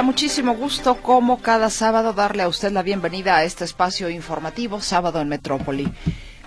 Muchísimo 0.00 0.54
gusto, 0.54 0.96
como 0.96 1.40
cada 1.40 1.68
sábado, 1.68 2.12
darle 2.12 2.42
a 2.42 2.48
usted 2.48 2.72
la 2.72 2.82
bienvenida 2.82 3.36
a 3.36 3.44
este 3.44 3.64
espacio 3.64 4.08
informativo, 4.08 4.80
Sábado 4.80 5.20
en 5.20 5.28
Metrópoli. 5.28 5.92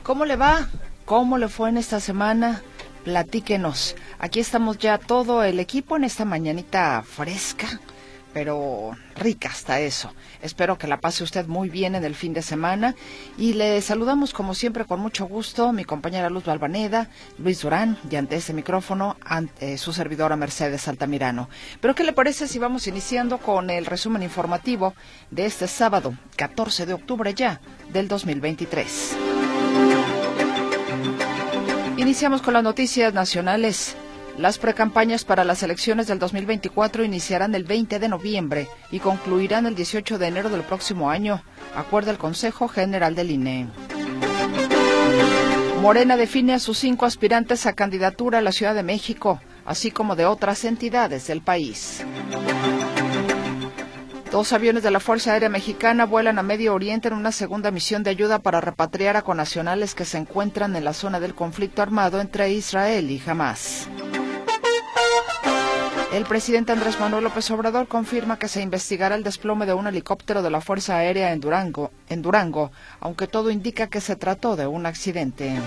¿Cómo 0.04 0.26
le 0.26 0.36
va? 0.36 0.68
¿Cómo 1.06 1.38
le 1.38 1.48
fue 1.48 1.70
en 1.70 1.78
esta 1.78 2.00
semana? 2.00 2.64
Platíquenos. 3.06 3.96
Aquí 4.20 4.40
estamos 4.40 4.78
ya 4.78 4.98
todo 4.98 5.44
el 5.44 5.60
equipo 5.60 5.96
en 5.96 6.04
esta 6.04 6.26
mañanita 6.26 7.02
fresca, 7.04 7.80
pero 8.36 8.92
rica 9.16 9.48
hasta 9.48 9.80
eso. 9.80 10.14
Espero 10.42 10.78
que 10.78 10.88
la 10.88 11.00
pase 11.00 11.24
usted 11.24 11.48
muy 11.48 11.70
bien 11.70 11.96
en 11.96 12.04
el 12.04 12.16
fin 12.16 12.34
de 12.34 12.42
semana 12.42 12.94
y 13.38 13.54
le 13.54 13.82
saludamos 13.82 14.34
como 14.34 14.54
siempre 14.54 14.84
con 14.84 15.00
mucho 15.00 15.26
gusto 15.26 15.72
mi 15.72 15.86
compañera 15.86 16.30
Luz 16.30 16.44
Balvaneda, 16.44 17.08
Luis 17.38 17.62
Durán 17.62 17.98
y 18.12 18.18
ante 18.18 18.36
este 18.36 18.52
micrófono 18.52 19.16
ante 19.24 19.78
su 19.78 19.94
servidora 19.94 20.36
Mercedes 20.36 20.90
Altamirano. 20.90 21.48
Pero 21.80 21.96
¿qué 21.96 22.04
le 22.04 22.12
parece 22.12 22.50
si 22.50 22.60
vamos 22.60 22.88
iniciando 22.88 23.38
con 23.38 23.70
el 23.70 23.86
resumen 23.86 24.22
informativo 24.22 24.96
de 25.32 25.46
este 25.46 25.70
sábado 25.70 26.14
14 26.36 26.88
de 26.88 26.94
octubre 26.94 27.34
ya 27.34 27.62
del 27.94 28.10
2023? 28.10 29.16
Iniciamos 31.96 32.42
con 32.42 32.54
las 32.54 32.64
noticias 32.64 33.14
nacionales. 33.14 33.96
Las 34.38 34.58
precampañas 34.58 35.24
para 35.24 35.46
las 35.46 35.64
elecciones 35.64 36.08
del 36.08 36.20
2024 36.20 37.06
iniciarán 37.06 37.56
el 37.56 37.64
20 37.64 38.00
de 38.00 38.10
noviembre 38.10 38.68
y 38.92 39.00
concluirán 39.00 39.66
el 39.66 39.76
18 39.76 40.18
de 40.18 40.28
enero 40.28 40.50
del 40.50 40.64
próximo 40.64 41.10
año, 41.10 41.42
acuerda 41.74 42.12
el 42.12 42.18
Consejo 42.18 42.68
General 42.68 43.16
del 43.16 43.32
INE. 43.32 43.68
Morena 45.82 46.18
define 46.18 46.54
a 46.54 46.60
sus 46.60 46.80
cinco 46.80 47.06
aspirantes 47.06 47.66
a 47.66 47.74
candidatura 47.74 48.40
a 48.40 48.42
la 48.42 48.52
Ciudad 48.52 48.76
de 48.76 48.84
México, 48.84 49.40
así 49.66 49.90
como 49.90 50.18
de 50.18 50.26
otras 50.26 50.66
entidades 50.66 51.28
del 51.28 51.42
país. 51.42 52.04
Dos 54.32 54.52
aviones 54.52 54.84
de 54.84 54.92
la 54.92 55.00
Fuerza 55.00 55.32
Aérea 55.32 55.48
Mexicana 55.48 56.06
vuelan 56.06 56.40
a 56.40 56.44
Medio 56.44 56.74
Oriente 56.74 57.08
en 57.08 57.14
una 57.14 57.32
segunda 57.32 57.72
misión 57.72 58.04
de 58.04 58.10
ayuda 58.10 58.40
para 58.40 58.60
repatriar 58.60 59.16
a 59.16 59.22
conacionales 59.22 59.96
que 59.96 60.04
se 60.04 60.18
encuentran 60.18 60.76
en 60.76 60.84
la 60.84 60.92
zona 60.92 61.22
del 61.22 61.36
conflicto 61.36 61.82
armado 61.82 62.20
entre 62.20 62.52
Israel 62.52 63.10
y 63.10 63.22
Hamas. 63.26 63.88
El 66.16 66.24
presidente 66.24 66.72
Andrés 66.72 66.98
Manuel 66.98 67.26
López 67.26 67.52
Obrador 67.52 67.90
confirma 67.90 68.40
que 68.40 68.48
se 68.48 68.62
investigará 68.62 69.16
el 69.16 69.24
desplome 69.24 69.66
de 69.66 69.74
un 69.74 69.86
helicóptero 69.86 70.42
de 70.42 70.50
la 70.50 70.62
Fuerza 70.62 70.96
Aérea 70.96 71.34
en 71.34 71.42
Durango, 71.42 72.72
aunque 73.02 73.28
todo 73.28 73.52
indica 73.52 73.88
que 73.88 74.00
se 74.00 74.16
trató 74.16 74.56
de 74.56 74.66
un 74.66 74.86
accidente. 74.86 75.60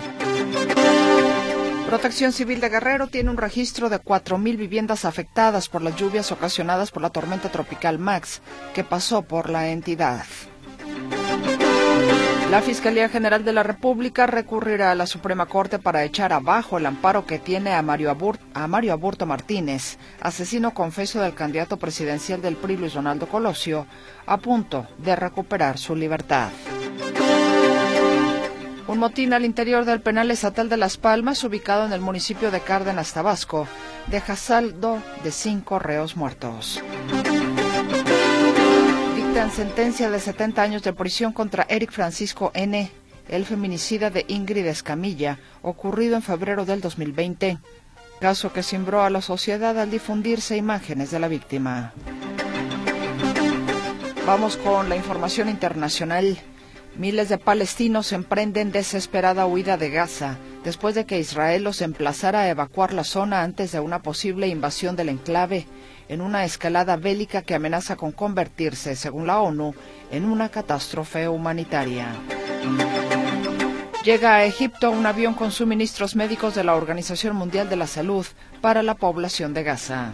Protección 1.86 2.32
Civil 2.32 2.62
de 2.62 2.70
Guerrero 2.70 3.08
tiene 3.08 3.28
un 3.28 3.36
registro 3.36 3.90
de 3.90 4.00
4.000 4.00 4.56
viviendas 4.56 5.04
afectadas 5.04 5.68
por 5.68 5.82
las 5.82 5.96
lluvias 5.96 6.32
ocasionadas 6.32 6.92
por 6.92 7.02
la 7.02 7.10
tormenta 7.10 7.50
tropical 7.50 7.98
Max, 7.98 8.40
que 8.72 8.84
pasó 8.84 9.20
por 9.20 9.50
la 9.50 9.68
entidad. 9.68 10.24
La 12.50 12.62
Fiscalía 12.62 13.10
General 13.10 13.44
de 13.44 13.52
la 13.52 13.62
República 13.62 14.26
recurrirá 14.26 14.90
a 14.90 14.94
la 14.94 15.06
Suprema 15.06 15.44
Corte 15.44 15.78
para 15.78 16.02
echar 16.04 16.32
abajo 16.32 16.78
el 16.78 16.86
amparo 16.86 17.26
que 17.26 17.38
tiene 17.38 17.74
a 17.74 17.82
Mario, 17.82 18.08
Aburto, 18.08 18.42
a 18.54 18.66
Mario 18.66 18.94
Aburto 18.94 19.26
Martínez, 19.26 19.98
asesino 20.22 20.72
confeso 20.72 21.20
del 21.20 21.34
candidato 21.34 21.76
presidencial 21.76 22.40
del 22.40 22.56
PRI 22.56 22.78
Luis 22.78 22.94
Donaldo 22.94 23.28
Colosio, 23.28 23.86
a 24.24 24.38
punto 24.38 24.86
de 24.96 25.14
recuperar 25.14 25.76
su 25.76 25.94
libertad. 25.94 26.48
Un 28.86 28.98
motín 28.98 29.34
al 29.34 29.44
interior 29.44 29.84
del 29.84 30.00
penal 30.00 30.30
estatal 30.30 30.70
de 30.70 30.78
Las 30.78 30.96
Palmas, 30.96 31.44
ubicado 31.44 31.84
en 31.84 31.92
el 31.92 32.00
municipio 32.00 32.50
de 32.50 32.60
Cárdenas, 32.60 33.12
Tabasco, 33.12 33.68
deja 34.06 34.36
saldo 34.36 35.02
de 35.22 35.32
cinco 35.32 35.78
reos 35.78 36.16
muertos 36.16 36.82
dictan 39.28 39.50
sentencia 39.50 40.10
de 40.10 40.20
70 40.20 40.62
años 40.62 40.82
de 40.82 40.94
prisión 40.94 41.34
contra 41.34 41.66
Eric 41.68 41.92
Francisco 41.92 42.50
N., 42.54 42.90
el 43.28 43.44
feminicida 43.44 44.08
de 44.08 44.24
Ingrid 44.26 44.64
Escamilla, 44.64 45.38
ocurrido 45.60 46.16
en 46.16 46.22
febrero 46.22 46.64
del 46.64 46.80
2020, 46.80 47.58
caso 48.20 48.54
que 48.54 48.62
cimbró 48.62 49.02
a 49.02 49.10
la 49.10 49.20
sociedad 49.20 49.78
al 49.78 49.90
difundirse 49.90 50.56
imágenes 50.56 51.10
de 51.10 51.18
la 51.18 51.28
víctima. 51.28 51.92
Vamos 54.26 54.56
con 54.56 54.88
la 54.88 54.96
información 54.96 55.50
internacional. 55.50 56.38
Miles 56.96 57.28
de 57.28 57.36
palestinos 57.36 58.12
emprenden 58.12 58.72
desesperada 58.72 59.44
huida 59.44 59.76
de 59.76 59.90
Gaza 59.90 60.38
después 60.68 60.94
de 60.94 61.06
que 61.06 61.18
Israel 61.18 61.64
los 61.64 61.80
emplazara 61.80 62.40
a 62.40 62.48
evacuar 62.50 62.92
la 62.92 63.02
zona 63.02 63.42
antes 63.42 63.72
de 63.72 63.80
una 63.80 64.02
posible 64.02 64.48
invasión 64.48 64.96
del 64.96 65.08
enclave 65.08 65.66
en 66.10 66.20
una 66.20 66.44
escalada 66.44 66.98
bélica 66.98 67.40
que 67.40 67.54
amenaza 67.54 67.96
con 67.96 68.12
convertirse, 68.12 68.94
según 68.94 69.26
la 69.26 69.40
ONU, 69.40 69.74
en 70.10 70.26
una 70.26 70.50
catástrofe 70.50 71.26
humanitaria. 71.26 72.08
Llega 74.04 74.34
a 74.34 74.44
Egipto 74.44 74.90
un 74.90 75.06
avión 75.06 75.32
con 75.32 75.52
suministros 75.52 76.14
médicos 76.14 76.54
de 76.54 76.64
la 76.64 76.74
Organización 76.74 77.34
Mundial 77.34 77.70
de 77.70 77.76
la 77.76 77.86
Salud 77.86 78.26
para 78.60 78.82
la 78.82 78.94
población 78.94 79.54
de 79.54 79.62
Gaza. 79.62 80.12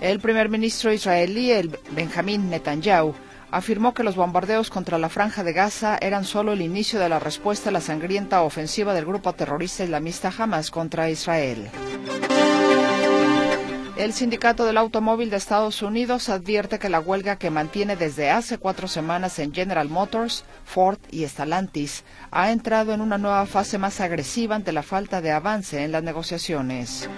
El 0.00 0.20
primer 0.20 0.48
ministro 0.48 0.90
israelí, 0.90 1.50
el 1.50 1.78
Benjamín 1.90 2.48
Netanyahu, 2.48 3.14
afirmó 3.50 3.94
que 3.94 4.04
los 4.04 4.16
bombardeos 4.16 4.70
contra 4.70 4.98
la 4.98 5.08
franja 5.08 5.44
de 5.44 5.52
Gaza 5.52 5.98
eran 6.00 6.24
solo 6.24 6.52
el 6.52 6.62
inicio 6.62 6.98
de 7.00 7.08
la 7.08 7.18
respuesta 7.18 7.70
a 7.70 7.72
la 7.72 7.80
sangrienta 7.80 8.42
ofensiva 8.42 8.94
del 8.94 9.06
grupo 9.06 9.32
terrorista 9.32 9.84
islamista 9.84 10.32
Hamas 10.36 10.70
contra 10.70 11.10
Israel. 11.10 11.70
El 13.96 14.14
sindicato 14.14 14.64
del 14.64 14.78
automóvil 14.78 15.28
de 15.28 15.36
Estados 15.36 15.82
Unidos 15.82 16.30
advierte 16.30 16.78
que 16.78 16.88
la 16.88 17.00
huelga 17.00 17.36
que 17.36 17.50
mantiene 17.50 17.96
desde 17.96 18.30
hace 18.30 18.56
cuatro 18.56 18.88
semanas 18.88 19.38
en 19.38 19.52
General 19.52 19.90
Motors, 19.90 20.44
Ford 20.64 20.98
y 21.10 21.28
Stellantis 21.28 22.04
ha 22.30 22.50
entrado 22.50 22.94
en 22.94 23.02
una 23.02 23.18
nueva 23.18 23.44
fase 23.44 23.76
más 23.76 24.00
agresiva 24.00 24.56
ante 24.56 24.72
la 24.72 24.82
falta 24.82 25.20
de 25.20 25.32
avance 25.32 25.84
en 25.84 25.92
las 25.92 26.02
negociaciones. 26.02 27.10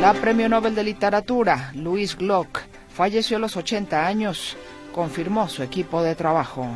La 0.00 0.14
Premio 0.14 0.48
Nobel 0.48 0.76
de 0.76 0.84
Literatura, 0.84 1.72
Louise 1.74 2.16
Glock, 2.16 2.60
falleció 2.92 3.38
a 3.38 3.40
los 3.40 3.56
80 3.56 4.06
años, 4.06 4.56
confirmó 4.94 5.48
su 5.48 5.62
equipo 5.62 6.02
de 6.02 6.14
trabajo. 6.14 6.68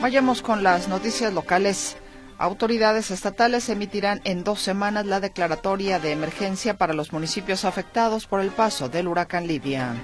Vayamos 0.00 0.42
con 0.42 0.62
las 0.62 0.88
noticias 0.88 1.32
locales. 1.32 1.96
Autoridades 2.38 3.10
estatales 3.10 3.68
emitirán 3.68 4.20
en 4.24 4.44
dos 4.44 4.60
semanas 4.60 5.06
la 5.06 5.18
declaratoria 5.18 5.98
de 5.98 6.12
emergencia 6.12 6.74
para 6.78 6.94
los 6.94 7.12
municipios 7.12 7.64
afectados 7.64 8.26
por 8.26 8.40
el 8.40 8.50
paso 8.50 8.88
del 8.88 9.08
huracán 9.08 9.48
Libia. 9.48 9.94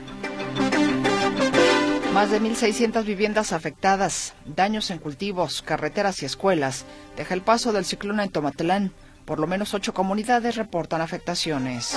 Más 2.13 2.31
de 2.31 2.41
1.600 2.41 3.05
viviendas 3.05 3.53
afectadas, 3.53 4.35
daños 4.47 4.91
en 4.91 4.99
cultivos, 4.99 5.63
carreteras 5.63 6.23
y 6.23 6.27
escuelas. 6.27 6.85
Deja 7.17 7.35
el 7.35 7.43
paso 7.43 7.73
del 7.73 7.85
ciclón 7.85 8.21
en 8.21 8.31
Tomatlán. 8.31 8.93
Por 9.25 9.39
lo 9.39 9.47
menos 9.47 9.75
ocho 9.75 9.95
comunidades 9.95 10.57
reportan 10.57 11.01
afectaciones. 11.01 11.97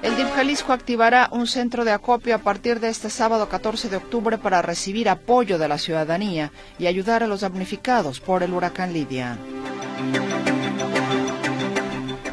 El 0.00 0.16
DIF 0.16 0.32
Jalisco 0.34 0.72
activará 0.72 1.28
un 1.32 1.48
centro 1.48 1.84
de 1.84 1.90
acopio 1.90 2.34
a 2.34 2.38
partir 2.38 2.78
de 2.78 2.88
este 2.88 3.10
sábado 3.10 3.48
14 3.48 3.88
de 3.88 3.96
octubre 3.96 4.38
para 4.38 4.62
recibir 4.62 5.08
apoyo 5.08 5.58
de 5.58 5.66
la 5.66 5.76
ciudadanía 5.76 6.52
y 6.78 6.86
ayudar 6.86 7.24
a 7.24 7.26
los 7.26 7.40
damnificados 7.40 8.20
por 8.20 8.44
el 8.44 8.52
huracán 8.52 8.92
Lidia. 8.92 9.36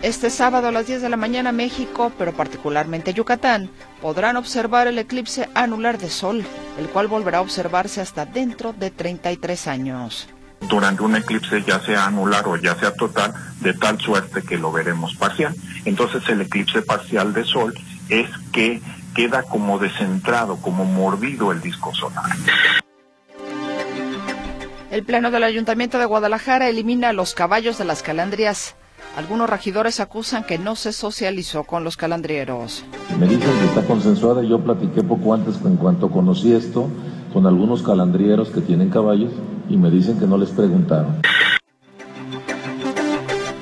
Este 0.03 0.29
sábado 0.29 0.67
a 0.67 0.71
las 0.71 0.85
10 0.85 1.01
de 1.01 1.09
la 1.09 1.17
mañana 1.17 1.51
México, 1.51 2.11
pero 2.19 2.33
particularmente 2.33 3.13
Yucatán, 3.13 3.71
podrán 3.99 4.37
observar 4.37 4.85
el 4.85 4.99
eclipse 4.99 5.49
anular 5.55 5.97
de 5.97 6.11
sol, 6.11 6.45
el 6.77 6.87
cual 6.89 7.07
volverá 7.07 7.39
a 7.39 7.41
observarse 7.41 7.99
hasta 7.99 8.27
dentro 8.27 8.73
de 8.73 8.91
33 8.91 9.67
años 9.67 10.27
durante 10.61 11.03
un 11.03 11.15
eclipse 11.15 11.63
ya 11.63 11.79
sea 11.81 12.05
anular 12.05 12.47
o 12.47 12.55
ya 12.55 12.75
sea 12.75 12.93
total, 12.93 13.33
de 13.61 13.73
tal 13.73 13.99
suerte 13.99 14.41
que 14.41 14.57
lo 14.57 14.71
veremos 14.71 15.15
parcial. 15.15 15.55
Entonces 15.85 16.27
el 16.29 16.41
eclipse 16.41 16.81
parcial 16.81 17.33
de 17.33 17.43
Sol 17.43 17.73
es 18.09 18.29
que 18.51 18.81
queda 19.13 19.43
como 19.43 19.79
descentrado, 19.79 20.57
como 20.57 20.85
mordido 20.85 21.51
el 21.51 21.61
disco 21.61 21.93
solar. 21.93 22.25
El 24.91 25.03
Pleno 25.03 25.31
del 25.31 25.43
Ayuntamiento 25.43 25.99
de 25.99 26.05
Guadalajara 26.05 26.69
elimina 26.69 27.11
los 27.11 27.33
caballos 27.33 27.77
de 27.77 27.85
las 27.85 28.01
calandrias 28.01 28.75
Algunos 29.17 29.49
regidores 29.49 30.01
acusan 30.01 30.43
que 30.43 30.57
no 30.57 30.75
se 30.75 30.91
socializó 30.91 31.63
con 31.63 31.85
los 31.85 31.95
calandrieros. 31.95 32.83
Me 33.17 33.27
dicen 33.27 33.49
que 33.59 33.65
está 33.65 33.81
consensuada 33.87 34.43
y 34.43 34.49
yo 34.49 34.59
platiqué 34.59 35.03
poco 35.03 35.33
antes, 35.33 35.55
en 35.63 35.77
cuanto 35.77 36.09
conocí 36.09 36.53
esto, 36.53 36.89
con 37.35 37.45
algunos 37.47 37.83
calandrieros 37.83 38.49
que 38.49 38.61
tienen 38.61 38.89
caballos 38.89 39.29
y 39.69 39.75
me 39.75 39.91
dicen 39.91 40.17
que 40.17 40.25
no 40.25 40.37
les 40.37 40.51
preguntaron. 40.51 41.17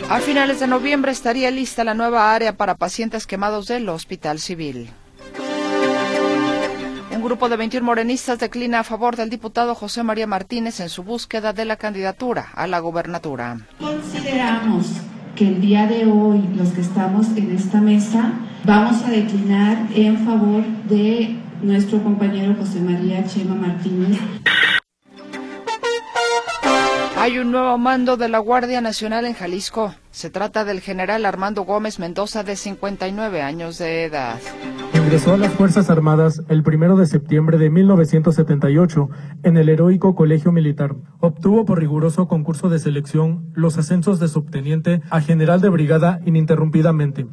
A 0.08 0.20
finales 0.20 0.60
de 0.60 0.68
noviembre 0.68 1.12
estaría 1.12 1.50
lista 1.50 1.84
la 1.84 1.96
nueva 1.96 2.36
área 2.36 2.56
para 2.56 2.76
pacientes 2.76 3.26
quemados 3.26 3.66
del 3.66 3.90
Hospital 3.90 4.38
Civil. 4.38 4.92
Un 7.16 7.24
grupo 7.24 7.50
de 7.50 7.58
21 7.58 7.84
morenistas 7.84 8.38
declina 8.38 8.82
a 8.82 8.84
favor 8.84 9.16
del 9.16 9.32
diputado 9.32 9.74
José 9.74 10.04
María 10.04 10.28
Martínez 10.28 10.80
en 10.80 10.90
su 10.90 11.02
búsqueda 11.02 11.52
de 11.52 11.66
la 11.66 11.78
candidatura 11.78 12.50
a 12.54 12.68
la 12.68 12.78
gobernatura. 12.78 13.58
Consideramos 13.80 14.86
que 15.36 15.48
el 15.48 15.62
día 15.62 15.88
de 15.88 16.06
hoy, 16.06 16.48
los 16.56 16.70
que 16.74 16.82
estamos 16.82 17.26
en 17.36 17.56
esta 17.56 17.82
mesa, 17.82 18.34
vamos 18.66 19.02
a 19.04 19.10
declinar 19.10 19.88
en 19.96 20.24
favor 20.24 20.64
de 20.88 21.40
nuestro 21.64 22.02
compañero 22.04 22.56
José 22.60 22.80
María 22.82 23.26
Chema 23.26 23.56
Martínez. 23.56 24.20
Hay 27.18 27.40
un 27.40 27.52
nuevo 27.52 27.78
mando 27.78 28.18
de 28.18 28.28
la 28.28 28.40
Guardia 28.40 28.82
Nacional 28.82 29.26
en 29.26 29.34
Jalisco. 29.34 29.96
Se 30.12 30.30
trata 30.30 30.66
del 30.66 30.82
general 30.82 31.26
Armando 31.26 31.62
Gómez 31.62 31.98
Mendoza, 31.98 32.44
de 32.44 32.58
59 32.58 33.42
años 33.42 33.78
de 33.78 34.04
edad. 34.04 34.40
Ingresó 34.94 35.34
a 35.34 35.38
las 35.38 35.54
Fuerzas 35.54 35.90
Armadas 35.90 36.42
el 36.50 36.64
1 36.68 36.98
de 36.98 37.06
septiembre 37.06 37.58
de 37.58 37.70
1978 37.70 39.10
en 39.44 39.56
el 39.56 39.70
heroico 39.70 40.16
Colegio 40.16 40.52
Militar. 40.52 40.96
Obtuvo 41.20 41.64
por 41.64 41.80
riguroso 41.80 42.28
concurso 42.28 42.68
de 42.68 42.80
selección 42.80 43.50
los 43.54 43.78
ascensos 43.78 44.20
de 44.20 44.28
subteniente 44.28 45.02
a 45.10 45.22
general 45.22 45.62
de 45.62 45.70
brigada 45.70 46.20
ininterrumpidamente. 46.26 47.28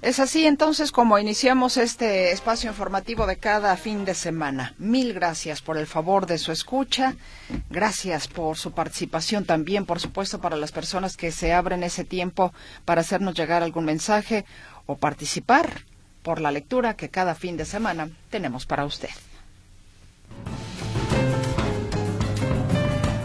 Es 0.00 0.20
así 0.20 0.46
entonces 0.46 0.92
como 0.92 1.18
iniciamos 1.18 1.76
este 1.76 2.30
espacio 2.30 2.70
informativo 2.70 3.26
de 3.26 3.36
cada 3.36 3.76
fin 3.76 4.04
de 4.04 4.14
semana. 4.14 4.74
Mil 4.78 5.12
gracias 5.12 5.60
por 5.60 5.76
el 5.76 5.88
favor 5.88 6.26
de 6.26 6.38
su 6.38 6.52
escucha. 6.52 7.16
Gracias 7.68 8.28
por 8.28 8.56
su 8.56 8.70
participación 8.70 9.44
también, 9.44 9.86
por 9.86 9.98
supuesto, 9.98 10.40
para 10.40 10.56
las 10.56 10.70
personas 10.70 11.16
que 11.16 11.32
se 11.32 11.52
abren 11.52 11.82
ese 11.82 12.04
tiempo 12.04 12.52
para 12.84 13.00
hacernos 13.00 13.34
llegar 13.34 13.64
algún 13.64 13.86
mensaje 13.86 14.44
o 14.86 14.96
participar 14.96 15.82
por 16.22 16.40
la 16.40 16.52
lectura 16.52 16.94
que 16.94 17.08
cada 17.08 17.34
fin 17.34 17.56
de 17.56 17.64
semana 17.64 18.08
tenemos 18.30 18.66
para 18.66 18.84
usted. 18.84 19.10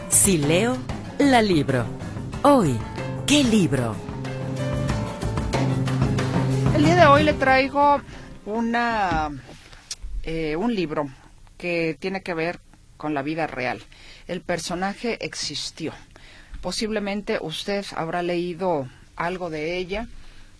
Si 0.09 0.39
leo, 0.39 0.77
la 1.19 1.41
libro. 1.43 1.85
Hoy, 2.41 2.79
¿qué 3.27 3.43
libro? 3.43 4.12
El 6.73 6.85
día 6.85 6.95
de 6.95 7.05
hoy 7.05 7.21
le 7.21 7.33
traigo 7.33 8.01
una, 8.47 9.29
eh, 10.23 10.55
un 10.55 10.73
libro 10.73 11.07
que 11.55 11.95
tiene 11.99 12.23
que 12.23 12.33
ver 12.33 12.59
con 12.97 13.13
la 13.13 13.21
vida 13.21 13.45
real. 13.45 13.79
El 14.27 14.41
personaje 14.41 15.23
existió. 15.23 15.93
Posiblemente 16.61 17.37
usted 17.39 17.85
habrá 17.95 18.23
leído 18.23 18.89
algo 19.15 19.51
de 19.51 19.77
ella, 19.77 20.07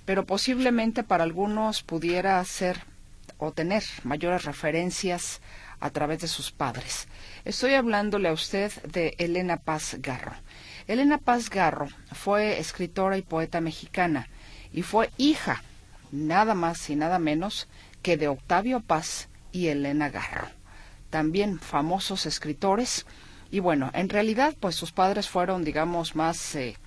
pero 0.06 0.24
posiblemente 0.24 1.04
para 1.04 1.24
algunos 1.24 1.82
pudiera 1.82 2.46
ser 2.46 2.82
o 3.40 3.52
tener 3.52 3.84
mayores 4.04 4.46
referencias 4.46 5.42
a 5.80 5.90
través 5.90 6.20
de 6.20 6.28
sus 6.28 6.52
padres. 6.52 7.08
Estoy 7.44 7.74
hablándole 7.74 8.30
a 8.30 8.34
usted 8.34 8.72
de 8.84 9.16
Elena 9.18 9.58
Paz 9.58 9.96
Garro. 9.98 10.34
Elena 10.88 11.18
Paz 11.18 11.50
Garro 11.50 11.88
fue 12.12 12.60
escritora 12.60 13.18
y 13.18 13.24
poeta 13.24 13.62
mexicana 13.62 14.30
y 14.72 14.84
fue 14.84 15.10
hija 15.18 15.64
nada 16.14 16.54
más 16.54 16.90
y 16.90 16.96
nada 16.96 17.18
menos 17.18 17.68
que 18.04 18.18
de 18.18 18.28
Octavio 18.28 18.82
Paz 18.82 19.30
y 19.52 19.68
Elena 19.68 20.10
Garro, 20.10 20.48
también 21.10 21.60
famosos 21.60 22.26
escritores. 22.26 23.06
Y 23.52 23.60
bueno, 23.60 23.90
en 23.94 24.10
realidad, 24.10 24.56
pues 24.60 24.76
sus 24.76 24.92
padres 24.92 25.28
fueron, 25.28 25.64
digamos, 25.64 26.16
más, 26.16 26.56
eh, 26.56 26.78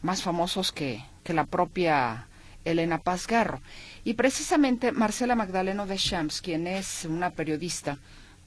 más 0.00 0.22
famosos 0.22 0.72
que, 0.72 1.04
que 1.24 1.32
la 1.34 1.44
propia 1.44 2.28
Elena 2.64 2.98
Paz 2.98 3.26
Garro. 3.26 3.60
Y 4.04 4.14
precisamente 4.14 4.92
Marcela 4.92 5.34
Magdaleno 5.34 5.86
de 5.86 5.96
Champs, 5.96 6.40
quien 6.40 6.66
es 6.66 7.04
una 7.04 7.30
periodista 7.30 7.98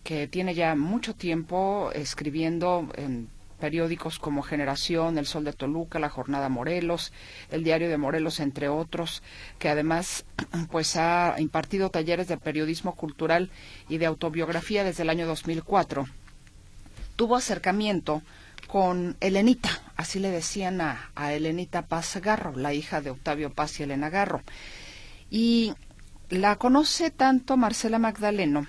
que 0.04 0.28
tiene 0.28 0.56
ya 0.56 0.76
mucho 0.76 1.14
tiempo 1.14 1.92
escribiendo 1.94 2.90
en 2.96 3.30
periódicos 3.62 4.20
como 4.20 4.42
Generación, 4.42 5.18
El 5.18 5.28
Sol 5.28 5.46
de 5.46 5.54
Toluca, 5.54 6.00
La 6.00 6.10
Jornada 6.10 6.50
Morelos, 6.50 7.14
El 7.52 7.64
Diario 7.64 7.88
de 7.88 7.98
Morelos, 7.98 8.42
entre 8.42 8.68
otros, 8.68 9.24
que 9.60 9.70
además 9.70 10.26
pues 10.72 10.98
ha 10.98 11.36
impartido 11.38 11.90
talleres 11.90 12.28
de 12.28 12.38
periodismo 12.38 12.96
cultural 12.96 13.52
y 13.88 14.00
de 14.00 14.08
autobiografía 14.08 14.84
desde 14.84 15.04
el 15.04 15.10
año 15.10 15.28
2004. 15.28 16.08
Tuvo 17.16 17.38
acercamiento 17.38 18.24
con 18.68 19.16
Elenita, 19.22 19.70
así 19.96 20.20
le 20.20 20.32
decían 20.32 20.82
a, 20.82 21.12
a 21.16 21.34
Elenita 21.34 21.84
Paz 21.84 22.18
Garro, 22.18 22.56
la 22.56 22.74
hija 22.74 23.00
de 23.00 23.12
Octavio 23.12 23.52
Paz 23.54 23.80
y 23.80 23.84
Elena 23.84 24.10
Garro. 24.10 24.42
Y 25.30 25.74
la 26.30 26.56
conoce 26.56 27.12
tanto 27.12 27.58
Marcela 27.58 28.00
Magdaleno, 28.00 28.66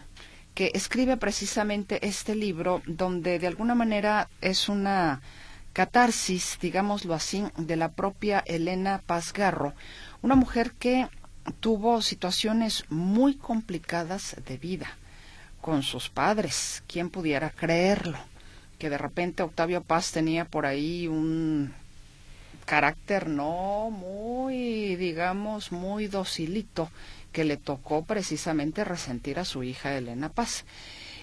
que 0.55 0.71
escribe 0.75 1.17
precisamente 1.17 2.07
este 2.07 2.35
libro 2.35 2.83
donde 2.87 3.39
de 3.39 3.47
alguna 3.47 3.75
manera 3.75 4.29
es 4.41 4.69
una 4.69 5.23
catarsis, 5.73 6.59
digámoslo 6.61 7.15
así, 7.15 7.45
de 7.57 7.77
la 7.77 7.93
propia 7.93 8.41
Elena 8.41 9.03
Pazgarro, 9.07 9.75
una 10.21 10.35
mujer 10.35 10.73
que 10.73 11.09
tuvo 11.61 12.03
situaciones 12.03 12.85
muy 12.91 13.35
complicadas 13.35 14.37
de 14.47 14.59
vida 14.59 14.97
con 15.61 15.83
sus 15.83 16.11
padres. 16.11 16.83
¿Quién 16.87 17.09
pudiera 17.09 17.51
creerlo? 17.51 18.19
Que 18.79 18.91
de 18.91 18.99
repente 18.99 19.43
Octavio 19.43 19.83
Paz 19.83 20.13
tenía 20.13 20.45
por 20.45 20.67
ahí 20.67 21.09
un 21.09 21.73
carácter 22.67 23.29
no 23.29 23.91
muy, 23.91 24.97
digamos, 24.97 25.73
muy 25.73 26.07
docilito 26.07 26.91
que 27.33 27.45
le 27.45 27.57
tocó 27.57 28.05
precisamente 28.05 28.85
resentir 28.85 29.39
a 29.39 29.45
su 29.45 29.63
hija 29.63 29.97
Elena 29.97 30.29
Paz. 30.29 30.65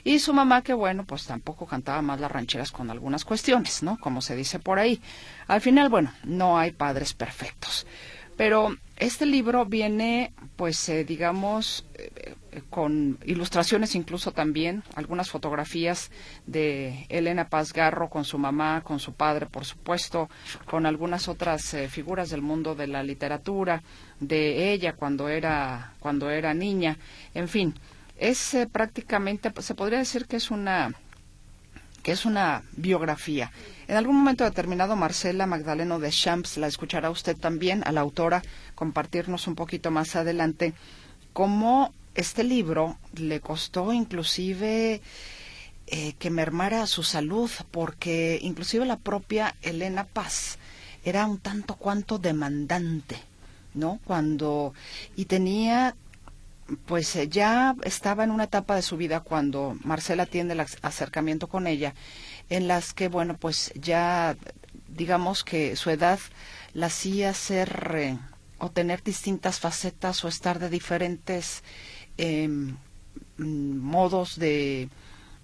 Y 0.04 0.20
su 0.20 0.34
mamá, 0.34 0.62
que 0.62 0.74
bueno, 0.74 1.06
pues 1.06 1.26
tampoco 1.26 1.66
cantaba 1.66 2.02
más 2.02 2.20
las 2.20 2.32
rancheras 2.32 2.72
con 2.72 2.90
algunas 2.90 3.26
cuestiones, 3.26 3.84
¿no? 3.84 3.98
Como 4.00 4.22
se 4.22 4.36
dice 4.36 4.60
por 4.60 4.80
ahí. 4.80 5.02
Al 5.48 5.62
final, 5.62 5.90
bueno, 5.90 6.14
no 6.24 6.58
hay 6.58 6.72
padres 6.72 7.14
perfectos. 7.14 7.86
Pero 8.38 8.78
este 8.96 9.26
libro 9.26 9.66
viene, 9.66 10.32
pues, 10.56 10.88
eh, 10.88 11.04
digamos, 11.04 11.86
eh, 11.96 12.36
con 12.70 13.18
ilustraciones 13.26 13.96
incluso 13.96 14.32
también, 14.32 14.84
algunas 14.96 15.30
fotografías 15.30 16.12
de 16.46 17.06
Elena 17.10 17.50
Paz 17.50 17.74
Garro 17.74 18.10
con 18.10 18.26
su 18.26 18.38
mamá, 18.38 18.82
con 18.82 19.00
su 19.00 19.14
padre, 19.14 19.46
por 19.46 19.66
supuesto, 19.66 20.30
con 20.66 20.86
algunas 20.86 21.28
otras 21.28 21.74
eh, 21.74 21.90
figuras 21.90 22.30
del 22.30 22.42
mundo 22.42 22.76
de 22.76 22.88
la 22.88 23.04
literatura, 23.04 23.84
de 24.20 24.72
ella 24.74 24.94
cuando 24.94 25.30
era, 25.30 25.94
cuando 26.00 26.30
era 26.30 26.54
niña, 26.54 26.98
en 27.34 27.48
fin, 27.48 27.76
es 28.18 28.58
prácticamente, 28.72 29.52
se 29.62 29.76
podría 29.76 30.00
decir 30.00 30.26
que 30.26 30.38
es 30.38 30.52
una 30.52 30.94
que 32.04 32.12
es 32.12 32.26
una 32.26 32.64
biografía. 32.78 33.52
En 33.88 33.98
algún 33.98 34.16
momento 34.16 34.44
determinado, 34.44 34.96
Marcela 34.96 35.46
Magdaleno 35.46 36.00
de 36.00 36.12
Champs, 36.12 36.58
la 36.58 36.68
escuchará 36.68 37.10
usted 37.10 37.36
también, 37.36 37.84
a 37.86 37.92
la 37.92 38.02
autora, 38.02 38.42
compartirnos 38.76 39.48
un 39.48 39.56
poquito 39.56 39.92
más 39.92 40.16
adelante 40.16 40.74
cómo 41.34 41.94
este 42.16 42.44
libro 42.44 42.98
le 43.14 43.40
costó 43.40 43.94
inclusive 43.94 45.02
eh, 45.88 46.14
que 46.20 46.30
mermara 46.30 46.86
su 46.88 47.04
salud, 47.04 47.50
porque 47.72 48.40
inclusive 48.42 48.86
la 48.86 48.98
propia 48.98 49.56
Elena 49.62 50.04
Paz 50.04 50.58
era 51.04 51.26
un 51.26 51.40
tanto 51.40 51.76
cuanto 51.76 52.20
demandante, 52.20 53.18
¿no? 53.74 54.00
Cuando 54.06 54.74
y 55.16 55.26
tenía 55.26 55.96
pues 56.86 57.16
eh, 57.16 57.28
ya 57.28 57.76
estaba 57.84 58.24
en 58.24 58.32
una 58.32 58.46
etapa 58.46 58.76
de 58.76 58.82
su 58.82 58.98
vida 58.98 59.22
cuando 59.22 59.78
Marcela 59.84 60.26
tiene 60.26 60.54
el 60.54 60.60
acercamiento 60.60 61.48
con 61.48 61.68
ella, 61.68 61.94
en 62.50 62.68
las 62.68 62.94
que, 62.94 63.08
bueno, 63.08 63.38
pues 63.38 63.72
ya 63.76 64.36
digamos 64.88 65.44
que 65.44 65.76
su 65.76 65.90
edad 65.90 66.20
la 66.74 66.88
hacía 66.88 67.34
ser 67.34 67.96
eh, 67.96 68.18
o 68.60 68.70
tener 68.70 69.04
distintas 69.04 69.60
facetas 69.60 70.24
o 70.24 70.28
estar 70.28 70.60
de 70.60 70.70
diferentes 70.70 71.64
mm, 72.20 73.78
modos 73.78 74.38
de 74.38 74.90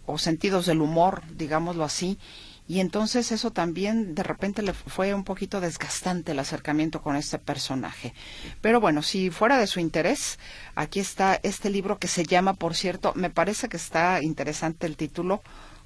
o 0.06 0.18
sentidos 0.18 0.68
del 0.68 0.82
humor, 0.82 1.24
digámoslo 1.36 1.84
así, 1.84 2.20
y 2.68 2.80
entonces 2.80 3.32
eso 3.32 3.52
también 3.52 4.16
de 4.16 4.24
repente 4.24 4.64
le 4.64 4.74
fue 4.74 5.14
un 5.14 5.24
poquito 5.24 5.62
desgastante 5.62 6.32
el 6.32 6.40
acercamiento 6.40 7.02
con 7.02 7.16
este 7.16 7.38
personaje. 7.38 8.14
Pero 8.62 8.82
bueno, 8.82 9.04
si 9.04 9.30
fuera 9.30 9.58
de 9.60 9.68
su 9.68 9.80
interés, 9.80 10.40
aquí 10.74 11.00
está 11.00 11.40
este 11.44 11.70
libro 11.70 12.00
que 12.00 12.08
se 12.08 12.26
llama, 12.26 12.54
por 12.54 12.76
cierto, 12.76 13.14
me 13.16 13.30
parece 13.30 13.70
que 13.70 13.78
está 13.78 14.22
interesante 14.22 14.88
el 14.88 14.98
título, 14.98 15.44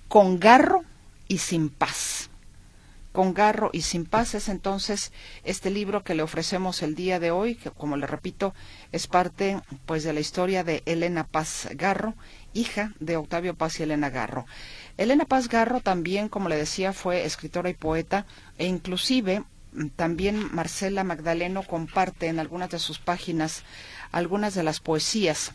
Con 0.07 0.39
garro 0.39 0.83
y 1.27 1.39
sin 1.39 1.69
paz. 1.69 2.29
Con 3.11 3.33
Garro 3.33 3.69
y 3.73 3.81
Sin 3.81 4.05
Paz 4.05 4.35
es 4.35 4.49
entonces 4.49 5.11
este 5.43 5.71
libro 5.71 6.03
que 6.03 6.15
le 6.15 6.23
ofrecemos 6.23 6.81
el 6.83 6.95
día 6.95 7.19
de 7.19 7.31
hoy, 7.31 7.55
que 7.55 7.71
como 7.71 7.97
le 7.97 8.07
repito, 8.07 8.53
es 8.91 9.07
parte 9.07 9.59
pues 9.85 10.03
de 10.03 10.13
la 10.13 10.19
historia 10.19 10.63
de 10.63 10.83
Elena 10.85 11.25
Paz 11.25 11.69
Garro, 11.73 12.15
hija 12.53 12.93
de 12.99 13.17
Octavio 13.17 13.55
Paz 13.55 13.79
y 13.79 13.83
Elena 13.83 14.09
Garro. 14.09 14.45
Elena 14.97 15.25
Paz 15.25 15.49
Garro 15.49 15.81
también, 15.81 16.29
como 16.29 16.49
le 16.49 16.55
decía, 16.55 16.93
fue 16.93 17.25
escritora 17.25 17.69
y 17.69 17.73
poeta 17.73 18.25
e 18.57 18.65
inclusive 18.67 19.43
también 19.95 20.53
Marcela 20.53 21.03
Magdaleno 21.03 21.63
comparte 21.63 22.27
en 22.27 22.39
algunas 22.39 22.69
de 22.69 22.79
sus 22.79 22.99
páginas 22.99 23.63
algunas 24.11 24.55
de 24.55 24.63
las 24.63 24.79
poesías 24.79 25.53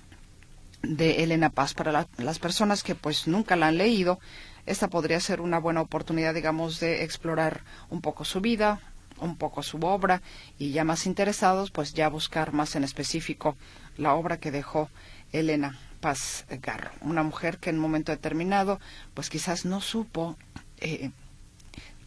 de 0.82 1.24
Elena 1.24 1.50
Paz. 1.50 1.74
Para 1.74 2.06
las 2.18 2.38
personas 2.38 2.82
que 2.82 2.94
pues 2.94 3.26
nunca 3.26 3.56
la 3.56 3.68
han 3.68 3.78
leído, 3.78 4.20
esta 4.66 4.88
podría 4.88 5.20
ser 5.20 5.40
una 5.40 5.58
buena 5.58 5.80
oportunidad, 5.80 6.34
digamos, 6.34 6.80
de 6.80 7.04
explorar 7.04 7.62
un 7.90 8.00
poco 8.00 8.24
su 8.24 8.40
vida, 8.40 8.80
un 9.20 9.36
poco 9.36 9.62
su 9.62 9.78
obra 9.78 10.22
y 10.58 10.72
ya 10.72 10.84
más 10.84 11.06
interesados, 11.06 11.70
pues 11.70 11.94
ya 11.94 12.08
buscar 12.08 12.52
más 12.52 12.76
en 12.76 12.84
específico 12.84 13.56
la 13.96 14.14
obra 14.14 14.38
que 14.38 14.50
dejó 14.50 14.90
Elena 15.32 15.78
Paz 16.00 16.44
Garro, 16.62 16.90
una 17.00 17.22
mujer 17.22 17.58
que 17.58 17.70
en 17.70 17.76
un 17.76 17.82
momento 17.82 18.12
determinado, 18.12 18.80
pues 19.14 19.30
quizás 19.30 19.64
no 19.64 19.80
supo 19.80 20.36
eh, 20.78 21.10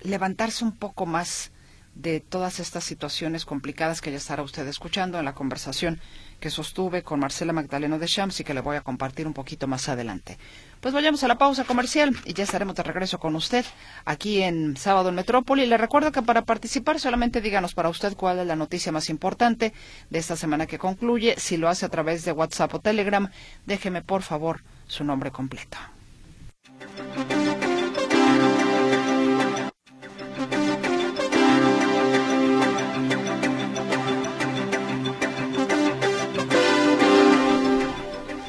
levantarse 0.02 0.64
un 0.64 0.74
poco 0.74 1.06
más 1.06 1.52
de 1.96 2.20
todas 2.20 2.60
estas 2.60 2.84
situaciones 2.84 3.44
complicadas 3.44 4.02
que 4.02 4.12
ya 4.12 4.18
estará 4.18 4.44
usted 4.44 4.68
escuchando 4.68 5.18
en 5.18 5.26
la 5.26 5.34
conversación 5.34 6.00
que 6.40 6.52
sostuve 6.52 7.02
con 7.02 7.20
Marcela 7.20 7.54
Magdaleno 7.54 7.98
de 7.98 8.06
Shams 8.06 8.40
y 8.40 8.44
que 8.44 8.54
le 8.54 8.62
voy 8.62 8.78
a 8.78 8.82
compartir 8.82 9.26
un 9.26 9.34
poquito 9.34 9.66
más 9.68 9.90
adelante. 9.90 10.38
Pues 10.82 10.94
vayamos 10.94 11.24
a 11.24 11.28
la 11.28 11.38
pausa 11.38 11.64
comercial 11.64 12.16
y 12.26 12.34
ya 12.34 12.44
estaremos 12.44 12.76
de 12.76 12.84
regreso 12.84 13.20
con 13.20 13.36
usted 13.36 13.66
aquí 14.06 14.44
en 14.44 14.78
Sábado 14.78 15.10
en 15.10 15.16
Metrópoli. 15.16 15.66
Le 15.66 15.78
recuerdo 15.78 16.12
que 16.12 16.22
para 16.22 16.44
participar 16.44 17.00
solamente 17.00 17.42
díganos 17.42 17.74
para 17.74 17.90
usted 17.90 18.16
cuál 18.16 18.40
es 18.40 18.48
la 18.48 18.56
noticia 18.56 18.92
más 18.92 19.10
importante 19.10 19.74
de 20.10 20.20
esta 20.20 20.36
semana 20.36 20.68
que 20.68 20.78
concluye. 20.78 21.36
Si 21.38 21.58
lo 21.58 21.68
hace 21.68 21.86
a 21.86 21.90
través 21.90 22.26
de 22.26 22.32
WhatsApp 22.32 22.76
o 22.76 22.80
Telegram, 22.80 23.30
déjeme 23.66 24.02
por 24.02 24.22
favor 24.22 24.64
su 24.86 25.04
nombre 25.04 25.32
completo. 25.32 25.78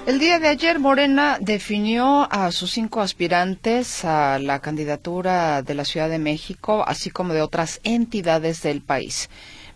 El 0.08 0.18
día 0.18 0.38
de 0.38 0.48
ayer 0.48 0.78
Morena 0.78 1.36
definió 1.38 2.26
a 2.32 2.50
sus 2.50 2.70
cinco 2.70 3.02
aspirantes 3.02 4.06
a 4.06 4.38
la 4.38 4.58
candidatura 4.58 5.60
de 5.60 5.74
la 5.74 5.84
Ciudad 5.84 6.08
de 6.08 6.18
México, 6.18 6.82
así 6.88 7.10
como 7.10 7.34
de 7.34 7.42
otras 7.42 7.78
entidades 7.84 8.62
del 8.62 8.80
país. 8.80 9.28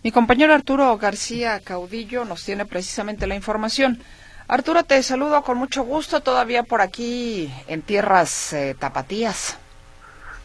Mi 0.03 0.11
compañero 0.11 0.55
Arturo 0.55 0.97
García 0.97 1.59
Caudillo 1.63 2.25
nos 2.25 2.43
tiene 2.43 2.65
precisamente 2.65 3.27
la 3.27 3.35
información. 3.35 4.01
Arturo, 4.47 4.83
te 4.83 5.03
saludo 5.03 5.43
con 5.43 5.59
mucho 5.59 5.83
gusto, 5.83 6.21
todavía 6.21 6.63
por 6.63 6.81
aquí 6.81 7.53
en 7.67 7.83
tierras 7.83 8.53
eh, 8.53 8.75
tapatías. 8.79 9.59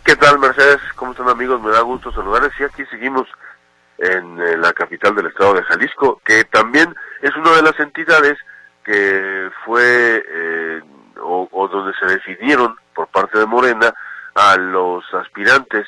¿Qué 0.05 0.17
tal, 0.17 0.39
Mercedes? 0.39 0.81
¿Cómo 0.97 1.13
están, 1.13 1.31
amigos? 1.31 1.63
Me 1.63 1.71
da 1.71 1.81
gusto 1.81 2.13
saludarles. 2.13 2.53
Y 2.61 2.65
aquí 2.65 2.85
seguimos 2.91 3.27
en 3.97 4.39
eh, 4.39 4.59
la 4.59 4.75
capital 4.75 5.15
del 5.15 5.29
estado 5.29 5.55
de 5.55 5.63
Jalisco, 5.63 6.21
que 6.27 6.45
también 6.45 6.95
es 7.23 7.35
una 7.37 7.53
de 7.53 7.63
las 7.63 7.81
entidades 7.81 8.37
que 8.89 9.51
fue 9.67 10.25
eh, 10.27 10.81
o, 11.21 11.69
donde 11.71 11.93
se 12.01 12.07
decidieron 12.07 12.75
por 12.95 13.09
parte 13.09 13.39
de 13.39 13.45
Morena 13.45 13.93
a 14.35 14.57
los 14.57 15.05
aspirantes 15.13 15.87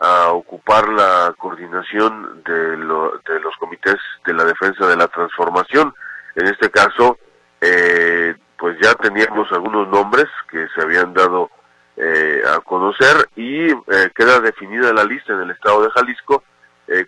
a 0.00 0.30
ocupar 0.30 0.88
la 0.88 1.34
coordinación 1.36 2.42
de, 2.44 2.70
de 2.70 3.40
los 3.40 3.54
comités 3.58 3.96
de 4.24 4.32
la 4.32 4.44
defensa 4.44 4.86
de 4.86 4.96
la 4.96 5.08
transformación. 5.08 5.94
En 6.36 6.46
este 6.46 6.70
caso, 6.70 7.18
eh, 7.60 8.34
pues 8.56 8.78
ya 8.80 8.94
teníamos 8.94 9.52
algunos 9.52 9.86
nombres 9.88 10.26
que 10.50 10.68
se 10.74 10.80
habían 10.80 11.12
dado 11.12 11.50
eh, 11.98 12.40
a 12.48 12.60
conocer 12.60 13.28
y 13.36 13.74
queda 14.14 14.40
definida 14.40 14.92
la 14.94 15.04
lista 15.04 15.34
en 15.34 15.42
el 15.42 15.50
estado 15.50 15.82
de 15.82 15.90
Jalisco 15.90 16.44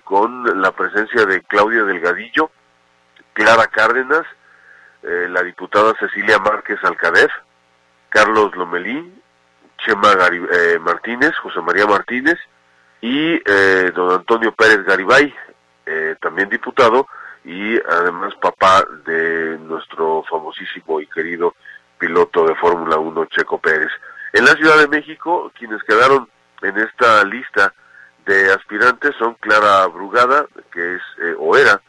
con 0.05 0.61
la 0.61 0.73
presencia 0.73 1.25
de 1.25 1.41
Claudia 1.45 1.85
Delgadillo, 1.85 2.51
Clara 3.33 3.67
Cárdenas, 3.69 4.27
eh, 5.03 5.29
la 5.31 5.43
diputada 5.43 5.95
Cecilia 5.99 6.39
Márquez 6.39 6.79
Alcadez, 6.83 7.31
Carlos 8.11 8.55
Lomelí, 8.55 9.15
Chema 9.79 10.13
eh, 10.31 10.79
Martínez, 10.79 11.35
José 11.43 11.61
María 11.63 11.87
Martínez 11.87 12.39
y 13.01 13.41
eh, 13.47 13.93
don 13.95 14.13
Antonio 14.13 14.53
Pérez 14.53 14.85
Garibay, 14.85 15.35
también 16.21 16.49
diputado 16.49 17.09
y 17.45 17.77
además 17.81 18.33
papá 18.41 18.85
de 19.05 19.59
nuestro 19.59 20.23
famosísimo 20.31 21.01
y 21.01 21.07
querido 21.09 21.57
piloto 21.99 22.47
de 22.47 22.55
Fórmula 22.55 22.97
1 22.97 23.25
Checo 23.25 23.59
Pérez. 23.59 23.91
En 24.33 24.45
la 24.45 24.53
Ciudad 24.53 24.79
de 24.79 24.87
México, 24.87 25.51
quienes 25.59 25.83
quedaron 25.83 26.29
en 26.63 26.79
esta 26.79 27.25
lista 27.25 27.75
de 28.25 28.53
aspirantes 28.53 29.17
son 29.19 29.35
Clara 29.41 29.85
Brugada, 29.89 30.47
que 30.71 30.95
es 30.95 31.03
o 31.39 31.57
era 31.57 31.81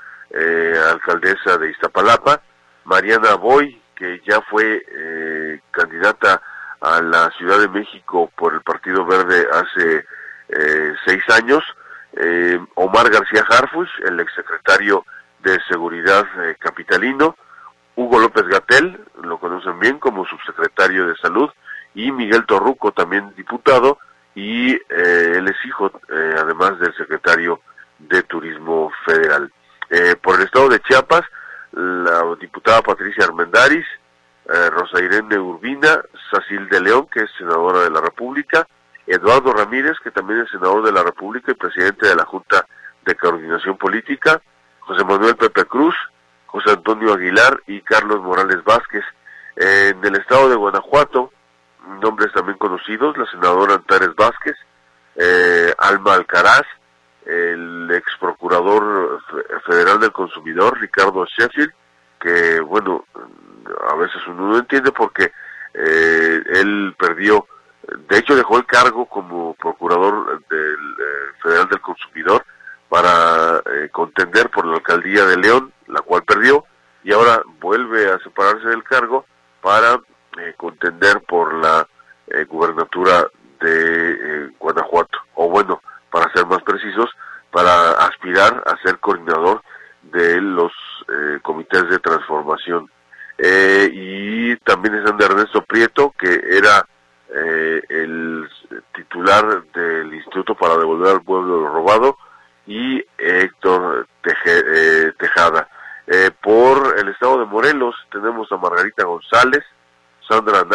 alcaldesa 0.89 1.59
de 1.59 1.69
Iztapalapa, 1.69 2.41
Mariana 2.85 3.35
Boy, 3.35 3.81
que 3.95 4.21
ya 4.27 4.41
fue 4.41 4.83
eh, 4.91 5.59
candidata 5.69 6.41
a 6.79 7.01
la 7.01 7.29
Ciudad 7.37 7.59
de 7.59 7.67
México 7.67 8.31
por 8.35 8.53
el 8.53 8.61
Partido 8.61 9.05
Verde 9.05 9.45
hace 9.51 10.05
eh, 10.49 10.95
seis 11.05 11.23
años, 11.29 11.63
eh, 12.13 12.59
Omar 12.75 13.09
García 13.11 13.45
Harfuch, 13.47 13.89
el 14.03 14.19
exsecretario 14.19 15.05
de 15.43 15.59
Seguridad 15.69 16.25
capitalino, 16.59 17.35
Hugo 17.95 18.19
López 18.19 18.45
Gatel, 18.45 18.99
lo 19.23 19.39
conocen 19.39 19.79
bien 19.79 19.99
como 19.99 20.25
subsecretario 20.25 21.07
de 21.07 21.15
Salud, 21.17 21.49
y 21.93 22.11
Miguel 22.11 22.45
Torruco, 22.45 22.91
también 22.91 23.33
diputado, 23.35 23.99
y 24.33 24.71
él 24.71 25.47
es 25.47 25.65
hijo, 25.65 25.91
además 26.09 26.79
del 26.79 26.95
secretario 26.95 27.59
de 27.99 28.23
Turismo 28.23 28.91
Federal. 29.05 29.51
por 30.21 30.39
el 30.39 30.45
estado 30.45 30.69
de 30.69 30.79
Chiapas, 30.79 31.23
la 31.71 32.35
diputada 32.39 32.81
Patricia 32.81 33.25
Armendaris, 33.25 33.85
eh, 34.49 34.69
Rosa 34.69 34.99
Irene 35.01 35.39
Urbina, 35.39 36.01
Sacil 36.29 36.67
de 36.69 36.81
León, 36.81 37.07
que 37.11 37.21
es 37.21 37.29
senadora 37.37 37.81
de 37.81 37.89
la 37.89 38.01
República, 38.01 38.67
Eduardo 39.07 39.53
Ramírez, 39.53 39.97
que 40.03 40.11
también 40.11 40.41
es 40.41 40.49
senador 40.49 40.83
de 40.83 40.91
la 40.91 41.03
República 41.03 41.51
y 41.51 41.55
presidente 41.55 42.07
de 42.07 42.15
la 42.15 42.25
Junta 42.25 42.65
de 43.05 43.15
Coordinación 43.15 43.77
Política, 43.77 44.41
José 44.79 45.03
Manuel 45.03 45.35
Pepe 45.35 45.65
Cruz, 45.65 45.95
José 46.47 46.71
Antonio 46.71 47.13
Aguilar 47.13 47.61
y 47.67 47.81
Carlos 47.81 48.21
Morales 48.21 48.63
Vázquez. 48.63 49.03
en 49.55 50.03
el 50.03 50.15
estado 50.15 50.49
de 50.49 50.55
Guanajuato, 50.55 51.31
nombres 52.01 52.31
también 52.33 52.57
conocidos, 52.57 53.17
la 53.17 53.25
senadora 53.25 53.75
Antares 53.75 54.15
Vázquez, 54.15 54.55
eh, 55.15 55.73
Alma 55.77 56.15
Alcaraz, 56.15 56.65
el 57.25 57.89
ex 57.91 58.15
procurador 58.19 59.21
federal 59.65 59.99
del 59.99 60.11
consumidor, 60.11 60.79
Ricardo 60.79 61.25
Sheffield, 61.25 61.71
que 62.19 62.59
bueno, 62.61 63.05
a 63.89 63.95
veces 63.95 64.21
uno 64.27 64.49
no 64.49 64.57
entiende 64.57 64.91
porque 64.91 65.31
eh, 65.73 66.41
él 66.45 66.95
perdió, 66.97 67.47
de 68.09 68.17
hecho 68.17 68.35
dejó 68.35 68.57
el 68.57 68.65
cargo 68.65 69.05
como 69.05 69.53
procurador 69.55 70.41
del 70.49 70.75
eh, 70.75 71.31
federal 71.41 71.67
del 71.69 71.81
consumidor 71.81 72.45
para 72.89 73.61
eh, 73.73 73.89
contender 73.91 74.49
por 74.49 74.65
la 74.65 74.75
alcaldía 74.75 75.25
de 75.25 75.37
León, 75.37 75.71
la 75.87 76.01
cual 76.01 76.23
perdió, 76.23 76.65
y 77.03 77.13
ahora 77.13 77.41
vuelve 77.59 78.11
a 78.11 78.19
separarse 78.19 78.67
del 78.67 78.83
cargo 78.83 79.25
para 79.61 79.99
contender 80.57 81.21
por 81.27 81.53
la 81.53 81.85
gubernatura 82.47 83.27
de 83.59 84.40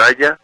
playa 0.07 0.36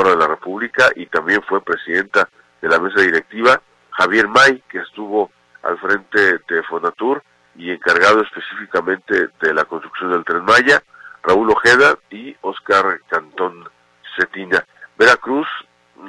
de 0.00 0.16
la 0.16 0.26
República 0.26 0.90
y 0.96 1.06
también 1.06 1.42
fue 1.42 1.60
presidenta 1.60 2.28
de 2.60 2.68
la 2.68 2.78
mesa 2.78 3.00
directiva, 3.02 3.60
Javier 3.90 4.26
May, 4.28 4.62
que 4.70 4.78
estuvo 4.78 5.30
al 5.62 5.78
frente 5.78 6.38
de 6.48 6.62
Fonatur 6.62 7.22
y 7.56 7.70
encargado 7.70 8.22
específicamente 8.22 9.28
de 9.40 9.54
la 9.54 9.64
construcción 9.66 10.12
del 10.12 10.24
Tren 10.24 10.44
Maya, 10.44 10.82
Raúl 11.22 11.50
Ojeda 11.50 11.98
y 12.10 12.34
Oscar 12.40 13.00
Cantón 13.08 13.68
Cetina. 14.16 14.64
Veracruz, 14.96 15.46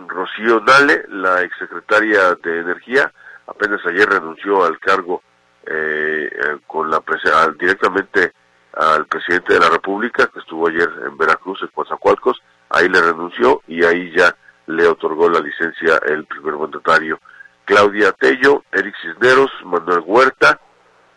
Rocío 0.07 0.61
Nale, 0.61 1.03
la 1.09 1.41
exsecretaria 1.41 2.35
de 2.35 2.59
Energía, 2.59 3.11
apenas 3.47 3.85
ayer 3.85 4.07
renunció 4.07 4.63
al 4.63 4.79
cargo 4.79 5.21
eh, 5.65 6.29
eh 6.31 6.57
con 6.65 6.89
la 6.89 7.01
directamente 7.59 8.31
al 8.73 9.05
presidente 9.05 9.53
de 9.53 9.59
la 9.59 9.69
República, 9.69 10.27
que 10.27 10.39
estuvo 10.39 10.67
ayer 10.67 10.89
en 11.05 11.17
Veracruz, 11.17 11.61
en 11.61 11.67
Coatzacoalcos, 11.67 12.41
ahí 12.73 12.89
le 12.89 13.01
renunció 13.01 13.61
y 13.67 13.83
ahí 13.83 14.11
ya 14.15 14.35
le 14.67 14.87
otorgó 14.87 15.29
la 15.29 15.39
licencia 15.39 15.99
el 16.05 16.25
primer 16.25 16.55
mandatario. 16.55 17.19
Claudia 17.65 18.11
Tello, 18.11 18.63
Eric 18.71 18.95
Cisneros, 19.01 19.51
Manuel 19.63 20.03
Huerta, 20.05 20.59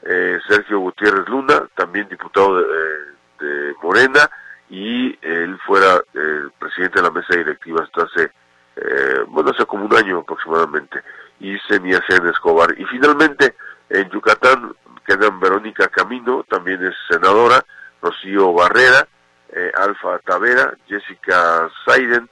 eh, 0.03 0.39
Sergio 0.47 0.79
Gutiérrez 0.79 1.29
Luna, 1.29 1.67
también 1.75 2.09
diputado 2.09 2.59
de, 2.61 2.67
de 3.41 3.75
Morena, 3.83 4.31
y 4.69 5.17
él 5.23 5.59
fuera 5.67 6.01
el 6.15 6.53
presidente 6.59 7.01
de 7.01 7.03
la 7.03 7.11
mesa 7.11 7.37
directiva 7.37 7.83
hasta 7.83 8.03
hace, 8.03 8.33
eh, 8.77 9.25
bueno, 9.29 9.51
hace 9.51 9.67
como 9.67 9.85
un 9.85 9.97
año 9.97 10.21
aproximadamente, 10.21 11.03
y 11.41 11.59
Senia 11.61 12.03
Escobar. 12.09 12.75
Y 12.79 12.85
finalmente, 12.85 13.57
en 13.89 14.09
Yucatán 14.11 14.75
quedan 15.05 15.41
Verónica 15.41 15.89
Camino, 15.89 16.45
también 16.49 16.85
es 16.85 16.95
senadora, 17.09 17.65
Rocío 18.03 18.53
Barrera, 18.53 19.07
eh, 19.53 19.71
Alfa 19.75 20.19
Tavera, 20.21 20.75
Jessica 20.87 21.69
Saiden, 21.85 22.29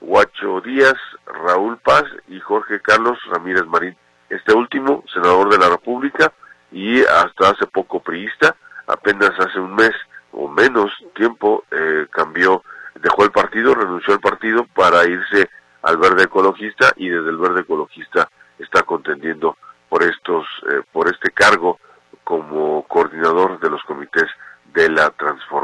Huacho 0.00 0.60
Díaz, 0.60 0.98
Raúl 1.26 1.78
Paz 1.78 2.04
y 2.28 2.40
Jorge 2.40 2.80
Carlos 2.80 3.18
Ramírez 3.30 3.66
Marín. 3.66 3.96
Este 4.28 4.52
último, 4.52 5.04
senador 5.12 5.50
de 5.50 5.58
la 5.58 5.68
República 5.68 6.32
y 6.72 7.00
hasta 7.02 7.50
hace 7.50 7.66
poco 7.66 8.00
priista, 8.00 8.56
apenas 8.86 9.30
hace 9.38 9.58
un 9.58 9.74
mes 9.74 9.92
o 10.32 10.48
menos 10.48 10.90
tiempo 11.14 11.64
eh, 11.70 12.06
cambió, 12.10 12.62
dejó 13.00 13.24
el 13.24 13.30
partido, 13.30 13.74
renunció 13.74 14.14
al 14.14 14.20
partido 14.20 14.66
para 14.74 15.04
irse 15.06 15.48
al 15.82 15.98
verde 15.98 16.24
ecologista 16.24 16.92
y 16.96 17.08
desde 17.08 17.30
el 17.30 17.38
verde 17.38 17.60
ecologista 17.60 18.28
está 18.58 18.82
contendiendo 18.82 19.56
por 19.88 20.02
estos, 20.02 20.46
eh, 20.70 20.82
por 20.92 21.08
este 21.08 21.30
cargo 21.30 21.78
como 22.24 22.82
coordinador 22.88 23.60
de 23.60 23.70
los 23.70 23.82
comités 23.84 24.26
de 24.72 24.90
la 24.90 25.10
transformación. 25.10 25.63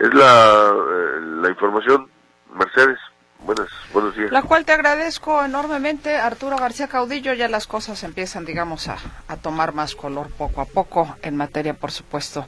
Es 0.00 0.14
la, 0.14 0.72
eh, 0.72 1.20
la 1.42 1.50
información, 1.50 2.08
Mercedes. 2.54 2.98
Buenas, 3.40 3.68
buenos 3.92 4.16
días. 4.16 4.32
La 4.32 4.42
cual 4.42 4.64
te 4.64 4.72
agradezco 4.72 5.44
enormemente, 5.44 6.16
Arturo 6.16 6.56
García 6.56 6.88
Caudillo. 6.88 7.34
Ya 7.34 7.48
las 7.48 7.66
cosas 7.66 8.02
empiezan, 8.02 8.44
digamos, 8.44 8.88
a, 8.88 8.96
a 9.28 9.36
tomar 9.36 9.72
más 9.74 9.94
color 9.94 10.30
poco 10.30 10.62
a 10.62 10.64
poco 10.64 11.16
en 11.22 11.36
materia, 11.36 11.74
por 11.74 11.90
supuesto, 11.90 12.46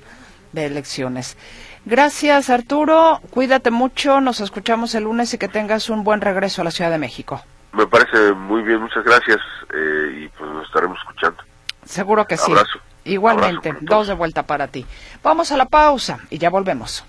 de 0.52 0.66
elecciones. 0.66 1.36
Gracias, 1.84 2.48
Arturo. 2.50 3.20
Cuídate 3.30 3.70
mucho. 3.70 4.20
Nos 4.20 4.40
escuchamos 4.40 4.94
el 4.94 5.04
lunes 5.04 5.32
y 5.34 5.38
que 5.38 5.48
tengas 5.48 5.90
un 5.90 6.04
buen 6.04 6.20
regreso 6.20 6.62
a 6.62 6.64
la 6.64 6.70
Ciudad 6.70 6.90
de 6.90 6.98
México. 6.98 7.42
Me 7.72 7.86
parece 7.86 8.32
muy 8.32 8.62
bien, 8.62 8.80
muchas 8.80 9.04
gracias. 9.04 9.40
Eh, 9.74 10.24
y 10.24 10.28
pues 10.28 10.50
nos 10.50 10.66
estaremos 10.66 10.98
escuchando. 10.98 11.42
Seguro 11.84 12.26
que 12.26 12.36
sí. 12.36 12.50
Abrazo. 12.50 12.78
Igualmente, 13.04 13.74
dos 13.80 14.06
de 14.06 14.14
vuelta 14.14 14.44
para 14.44 14.68
ti. 14.68 14.86
Vamos 15.22 15.52
a 15.52 15.56
la 15.56 15.66
pausa 15.66 16.20
y 16.30 16.38
ya 16.38 16.50
volvemos. 16.50 17.04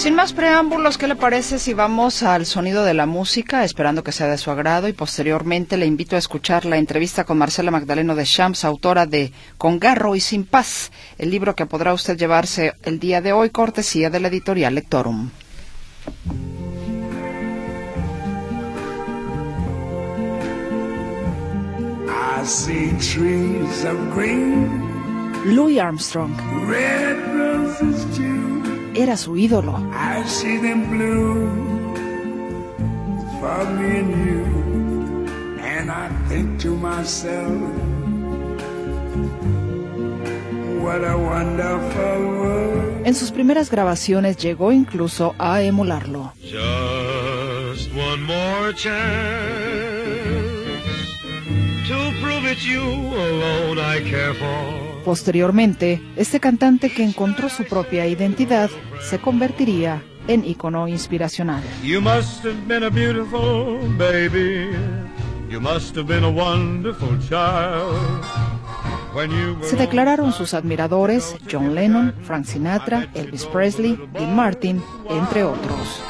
Sin 0.00 0.14
más 0.14 0.32
preámbulos, 0.32 0.96
¿qué 0.96 1.06
le 1.06 1.14
parece 1.14 1.58
si 1.58 1.74
vamos 1.74 2.22
al 2.22 2.46
sonido 2.46 2.84
de 2.84 2.94
la 2.94 3.04
música, 3.04 3.64
esperando 3.64 4.02
que 4.02 4.12
sea 4.12 4.28
de 4.28 4.38
su 4.38 4.50
agrado? 4.50 4.88
Y 4.88 4.94
posteriormente 4.94 5.76
le 5.76 5.84
invito 5.84 6.16
a 6.16 6.18
escuchar 6.18 6.64
la 6.64 6.78
entrevista 6.78 7.24
con 7.24 7.36
Marcela 7.36 7.70
Magdaleno 7.70 8.14
de 8.14 8.24
Champs, 8.24 8.64
autora 8.64 9.04
de 9.04 9.30
Con 9.58 9.78
Garro 9.78 10.16
y 10.16 10.20
Sin 10.20 10.46
Paz, 10.46 10.90
el 11.18 11.30
libro 11.30 11.54
que 11.54 11.66
podrá 11.66 11.92
usted 11.92 12.16
llevarse 12.16 12.72
el 12.82 12.98
día 12.98 13.20
de 13.20 13.34
hoy, 13.34 13.50
cortesía 13.50 14.08
de 14.08 14.20
la 14.20 14.28
editorial 14.28 14.74
Lectorum. 14.74 15.28
Louis 25.44 25.78
Armstrong 25.80 26.32
era 28.94 29.16
su 29.16 29.36
ídolo. 29.36 29.78
En 43.04 43.14
sus 43.14 43.30
primeras 43.30 43.70
grabaciones 43.70 44.36
llegó 44.36 44.72
incluso 44.72 45.34
a 45.38 45.62
emularlo. 45.62 46.32
Just 46.42 47.90
one 47.94 48.22
more 48.24 48.74
Posteriormente, 55.04 56.00
este 56.16 56.40
cantante 56.40 56.90
que 56.90 57.02
encontró 57.02 57.48
su 57.48 57.64
propia 57.64 58.06
identidad 58.06 58.70
se 59.00 59.18
convertiría 59.18 60.02
en 60.28 60.44
icono 60.44 60.86
inspiracional. 60.88 61.62
Se 69.62 69.76
declararon 69.76 70.32
sus 70.32 70.54
admiradores 70.54 71.36
John 71.50 71.74
Lennon, 71.74 72.14
Frank 72.22 72.44
Sinatra, 72.44 73.08
Elvis 73.14 73.44
Presley, 73.46 73.98
Dean 74.12 74.36
Martin, 74.36 74.80
entre 75.08 75.42
otros. 75.42 76.00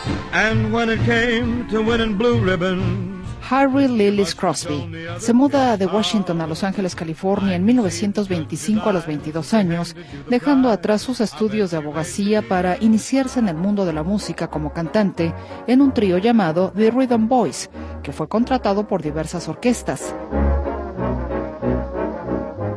Harry 3.50 3.88
Lillis 3.88 4.36
Crosby. 4.36 4.88
Se 5.18 5.32
muda 5.32 5.76
de 5.76 5.86
Washington 5.86 6.40
a 6.40 6.46
Los 6.46 6.62
Ángeles, 6.62 6.94
California 6.94 7.56
en 7.56 7.64
1925 7.64 8.88
a 8.88 8.92
los 8.92 9.06
22 9.08 9.54
años, 9.54 9.96
dejando 10.28 10.70
atrás 10.70 11.02
sus 11.02 11.20
estudios 11.20 11.72
de 11.72 11.78
abogacía 11.78 12.42
para 12.42 12.76
iniciarse 12.80 13.40
en 13.40 13.48
el 13.48 13.56
mundo 13.56 13.84
de 13.84 13.92
la 13.92 14.04
música 14.04 14.46
como 14.46 14.72
cantante 14.72 15.34
en 15.66 15.80
un 15.80 15.92
trío 15.92 16.18
llamado 16.18 16.72
The 16.76 16.92
Rhythm 16.92 17.26
Boys, 17.26 17.70
que 18.04 18.12
fue 18.12 18.28
contratado 18.28 18.86
por 18.86 19.02
diversas 19.02 19.48
orquestas. 19.48 20.14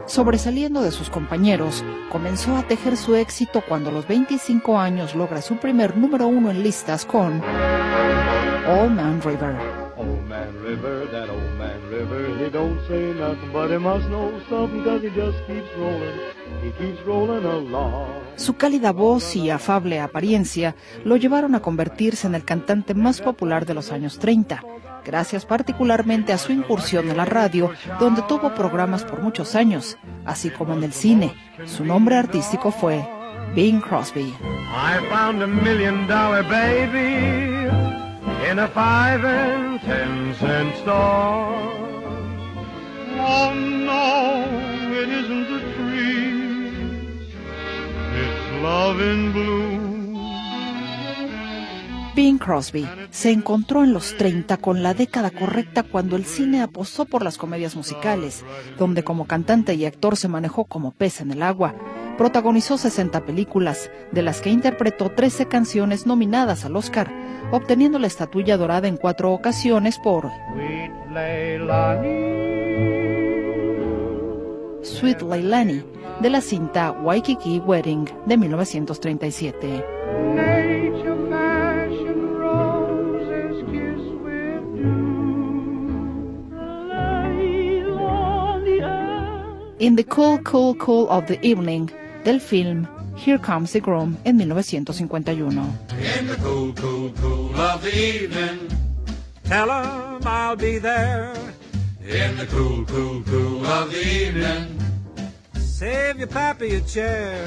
Sobresaliendo 0.07 0.81
de 0.81 0.89
sus 0.89 1.11
compañeros, 1.11 1.83
comenzó 2.11 2.57
a 2.57 2.63
tejer 2.63 2.97
su 2.97 3.15
éxito 3.15 3.61
cuando 3.69 3.91
a 3.91 3.93
los 3.93 4.07
25 4.07 4.79
años 4.79 5.13
logra 5.13 5.43
su 5.43 5.57
primer 5.57 5.95
número 5.95 6.25
uno 6.25 6.49
en 6.49 6.63
listas 6.63 7.05
con 7.05 7.43
All 8.67 8.89
Man 8.89 9.21
River. 9.23 9.82
Su 18.35 18.55
cálida 18.55 18.91
voz 18.91 19.35
y 19.35 19.49
afable 19.49 19.99
apariencia 19.99 20.75
lo 21.03 21.17
llevaron 21.17 21.55
a 21.55 21.61
convertirse 21.61 22.27
en 22.27 22.35
el 22.35 22.43
cantante 22.43 22.93
más 22.93 23.21
popular 23.21 23.65
de 23.65 23.73
los 23.73 23.91
años 23.91 24.19
30, 24.19 24.63
gracias 25.05 25.45
particularmente 25.45 26.33
a 26.33 26.37
su 26.37 26.51
incursión 26.51 27.09
en 27.09 27.17
la 27.17 27.25
radio, 27.25 27.71
donde 27.99 28.21
tuvo 28.23 28.53
programas 28.53 29.03
por 29.03 29.21
muchos 29.21 29.55
años, 29.55 29.97
así 30.25 30.49
como 30.49 30.73
en 30.73 30.83
el 30.83 30.93
cine. 30.93 31.33
Su 31.65 31.85
nombre 31.85 32.15
artístico 32.15 32.71
fue 32.71 33.05
Bing 33.55 33.81
Crosby. 33.81 34.33
In 38.49 38.59
a 38.59 38.67
five 38.67 39.23
and 39.23 39.79
ten 39.81 40.35
cent. 40.35 40.87
Oh 43.25 43.53
no, 43.55 44.45
it 44.99 45.09
isn't 45.09 45.47
the 45.49 45.59
trees, 45.75 47.35
it's 48.21 48.63
love 48.63 48.99
in 48.99 49.33
Crosby 52.39 52.87
se 53.09 53.31
encontró 53.31 53.83
en 53.83 53.93
los 53.93 54.15
30 54.17 54.57
con 54.57 54.83
la 54.83 54.93
década 54.93 55.31
correcta 55.31 55.83
cuando 55.83 56.15
el 56.15 56.25
cine 56.25 56.61
apostó 56.61 57.05
por 57.05 57.23
las 57.23 57.37
comedias 57.37 57.75
musicales, 57.75 58.43
donde 58.77 59.03
como 59.03 59.25
cantante 59.25 59.73
y 59.73 59.85
actor 59.85 60.15
se 60.15 60.27
manejó 60.27 60.65
como 60.65 60.91
pez 60.91 61.21
en 61.21 61.31
el 61.31 61.41
agua. 61.41 61.73
Protagonizó 62.17 62.77
60 62.77 63.25
películas, 63.25 63.89
de 64.11 64.21
las 64.21 64.39
que 64.39 64.51
interpretó 64.51 65.09
13 65.09 65.47
canciones 65.47 66.05
nominadas 66.05 66.63
al 66.63 66.75
Oscar, 66.75 67.11
obteniendo 67.51 67.97
la 67.97 68.07
estatuilla 68.07 68.55
dorada 68.55 68.87
en 68.87 68.97
cuatro 68.97 69.31
ocasiones 69.31 69.97
por 69.97 70.29
Sweet 74.83 75.21
Leilani, 75.23 75.83
de 76.21 76.29
la 76.29 76.41
cinta 76.41 76.91
Waikiki 76.91 77.59
Wedding 77.59 78.07
de 78.27 78.37
1937. 78.37 79.85
In 89.79 89.95
the 89.95 90.05
Cool 90.05 90.41
Cool 90.43 90.77
Cool 90.77 91.07
of 91.09 91.25
the 91.25 91.39
Evening 91.41 91.89
del 92.23 92.41
film 92.41 92.87
Here 93.25 93.39
Comes 93.39 93.71
the 93.71 93.79
Groom 93.79 94.17
en 94.23 94.37
1951. 94.37 95.61
In 96.19 96.27
the 96.27 96.35
cool, 96.41 96.73
cool, 96.75 97.13
cool 97.21 97.51
of 97.59 97.81
the 97.83 97.89
evening, 97.89 98.67
tell 99.47 99.69
'em 99.69 100.21
I'll 100.25 100.57
be 100.57 100.79
there. 100.79 101.33
In 102.01 102.37
the 102.37 102.47
cool, 102.47 102.85
cool, 102.85 103.23
cool 103.23 103.65
of 103.65 103.91
the 103.91 104.27
evening, 104.27 104.77
save 105.59 106.15
your 106.17 106.27
pappy 106.27 106.75
a 106.75 106.85
chair. 106.85 107.45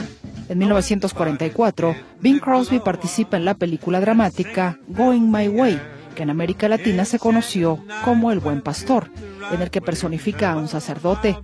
En 0.48 0.58
1944, 0.58 1.96
Bing 2.20 2.38
Crosby 2.38 2.78
participa 2.78 3.36
en 3.36 3.44
la 3.44 3.54
película 3.54 4.00
dramática 4.00 4.78
Going 4.86 5.28
My 5.30 5.48
Way, 5.48 5.80
que 6.14 6.22
en 6.22 6.30
América 6.30 6.68
Latina 6.68 7.04
se 7.04 7.18
conoció 7.18 7.82
como 8.04 8.30
El 8.30 8.38
Buen 8.38 8.62
Pastor, 8.62 9.10
en 9.52 9.60
el 9.60 9.70
que 9.70 9.80
personifica 9.80 10.52
a 10.52 10.56
un 10.56 10.68
sacerdote. 10.68 11.36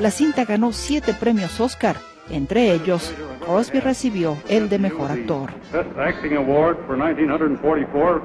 La 0.00 0.10
cinta 0.10 0.46
ganó 0.46 0.72
siete 0.72 1.12
premios 1.12 1.60
Oscar, 1.60 1.96
entre 2.30 2.72
ellos, 2.72 3.12
Crosby 3.40 3.80
recibió 3.80 4.36
el 4.48 4.68
de 4.68 4.78
Mejor 4.78 5.10
Actor. 5.10 5.50
Best 5.72 5.96
Acting 5.98 6.36
Award 6.36 6.78
for 6.86 6.96
1944 6.96 8.22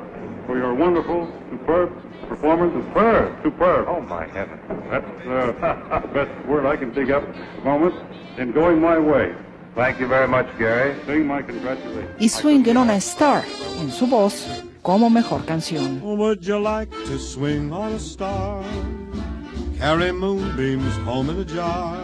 for 0.48 0.58
your 0.58 0.74
wonderful, 0.74 1.28
superb 1.50 1.90
performance. 2.28 2.74
Superb, 2.88 3.44
superb. 3.44 3.86
Oh 3.88 4.02
my 4.02 4.26
heaven. 4.26 4.60
That's 4.90 5.06
the 5.24 6.08
best 6.14 6.48
word 6.48 6.66
I 6.66 6.78
can 6.78 6.92
dig 6.94 7.12
up 7.12 7.24
at 7.24 7.36
the 7.36 7.64
moment. 7.64 7.96
In 8.38 8.52
going 8.52 8.80
my 8.82 8.98
way. 8.98 9.34
Thank 9.76 10.00
you 10.00 10.08
very 10.08 10.28
much, 10.28 10.48
Gary. 10.58 10.96
Sing 11.06 11.26
my 11.26 11.42
congratulations. 11.42 12.20
Y 12.20 12.28
Swingin' 12.28 12.78
on 12.78 12.90
a 12.90 13.00
Star, 13.00 13.44
en 13.80 13.90
su 13.90 14.06
voz, 14.08 14.64
como 14.82 15.10
mejor 15.10 15.46
canción. 15.46 16.02
Would 16.02 16.44
you 16.44 16.60
like 16.60 16.90
to 17.06 17.18
swing 17.18 17.72
on 17.72 17.94
a 17.94 18.00
star? 18.00 18.64
Carry 19.78 20.12
moonbeams 20.12 20.96
home 21.06 21.30
in 21.30 21.40
a 21.40 21.46
jar. 21.46 21.98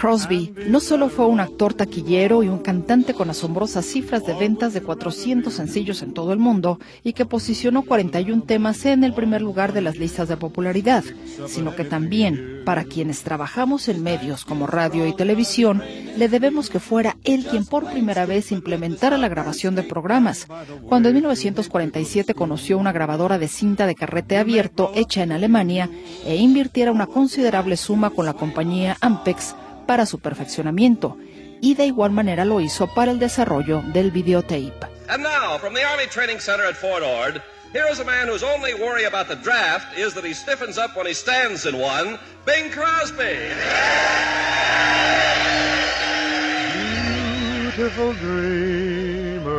Crosby 0.00 0.54
no 0.66 0.80
solo 0.80 1.10
fue 1.10 1.26
un 1.26 1.40
actor 1.40 1.74
taquillero 1.74 2.42
y 2.42 2.48
un 2.48 2.60
cantante 2.60 3.12
con 3.12 3.28
asombrosas 3.28 3.84
cifras 3.84 4.24
de 4.24 4.32
ventas 4.32 4.72
de 4.72 4.80
400 4.80 5.52
sencillos 5.52 6.00
en 6.00 6.14
todo 6.14 6.32
el 6.32 6.38
mundo 6.38 6.80
y 7.04 7.12
que 7.12 7.26
posicionó 7.26 7.82
41 7.82 8.44
temas 8.44 8.86
en 8.86 9.04
el 9.04 9.12
primer 9.12 9.42
lugar 9.42 9.74
de 9.74 9.82
las 9.82 9.98
listas 9.98 10.26
de 10.28 10.38
popularidad, 10.38 11.04
sino 11.46 11.76
que 11.76 11.84
también, 11.84 12.62
para 12.64 12.84
quienes 12.84 13.22
trabajamos 13.24 13.88
en 13.88 14.02
medios 14.02 14.46
como 14.46 14.66
radio 14.66 15.06
y 15.06 15.14
televisión, 15.14 15.82
le 16.16 16.30
debemos 16.30 16.70
que 16.70 16.80
fuera 16.80 17.18
él 17.24 17.44
quien 17.44 17.66
por 17.66 17.84
primera 17.90 18.24
vez 18.24 18.52
implementara 18.52 19.18
la 19.18 19.28
grabación 19.28 19.74
de 19.74 19.82
programas. 19.82 20.46
Cuando 20.88 21.10
en 21.10 21.16
1947 21.16 22.32
conoció 22.32 22.78
una 22.78 22.92
grabadora 22.92 23.38
de 23.38 23.48
cinta 23.48 23.86
de 23.86 23.96
carrete 23.96 24.38
abierto 24.38 24.92
hecha 24.94 25.22
en 25.22 25.32
Alemania 25.32 25.90
e 26.24 26.36
invirtiera 26.36 26.90
una 26.90 27.06
considerable 27.06 27.76
suma 27.76 28.08
con 28.08 28.24
la 28.24 28.32
compañía 28.32 28.96
Ampex 29.02 29.54
para 29.90 30.06
su 30.06 30.20
perfeccionamiento 30.20 31.18
y 31.60 31.74
de 31.74 31.86
igual 31.86 32.12
manera 32.12 32.44
lo 32.44 32.60
hizo 32.60 32.86
para 32.94 33.10
el 33.10 33.18
desarrollo 33.18 33.82
del 33.92 34.12
videotape. 34.12 34.86
And 35.08 35.20
now, 35.20 35.58
from 35.58 35.74
the 35.74 35.82
Army 35.82 36.06
Training 36.06 36.38
Center 36.38 36.64
at 36.64 36.76
Fort 36.76 37.02
Ord, 37.02 37.42
here 37.72 37.88
is 37.90 37.98
a 37.98 38.04
man 38.04 38.28
whose 38.28 38.44
only 38.44 38.72
worry 38.74 39.04
about 39.06 39.26
the 39.26 39.34
draft 39.34 39.98
is 39.98 40.14
that 40.14 40.24
he 40.24 40.32
stiffens 40.32 40.78
up 40.78 40.96
when 40.96 41.08
he 41.08 41.12
stands 41.12 41.66
in 41.66 41.76
one, 41.76 42.20
Bing 42.46 42.70
Crosby. 42.70 43.50
Beautiful 47.74 48.12
dreamer, 48.12 49.50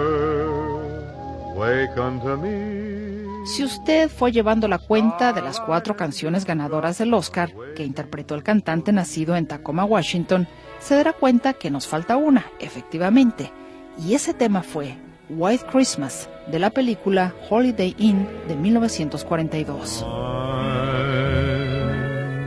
wake 1.58 1.98
unto 1.98 2.38
me. 2.38 3.11
Si 3.52 3.66
usted 3.66 4.10
fue 4.10 4.32
llevando 4.32 4.70
la 4.70 4.78
cuenta 4.78 5.34
de 5.34 5.42
las 5.42 5.60
cuatro 5.60 5.98
canciones 5.98 6.46
ganadoras 6.46 6.98
del 7.00 7.14
Oscar 7.14 7.54
que 7.76 7.84
interpretó 7.84 8.34
el 8.34 8.44
cantante 8.44 8.94
nacido 8.94 9.36
en 9.36 9.46
Tacoma, 9.46 9.84
Washington, 9.84 10.48
se 10.80 10.96
dará 10.96 11.12
cuenta 11.12 11.52
que 11.52 11.70
nos 11.70 11.86
falta 11.86 12.16
una, 12.16 12.46
efectivamente. 12.62 13.52
Y 14.00 14.14
ese 14.14 14.34
tema 14.34 14.64
fue 14.64 14.96
White 15.30 15.66
Christmas, 15.70 16.30
de 16.50 16.60
la 16.60 16.70
película 16.70 17.36
Holiday 17.50 17.94
Inn 17.98 18.26
de 18.48 18.56
1942. 18.56 20.02
I'm 20.02 21.72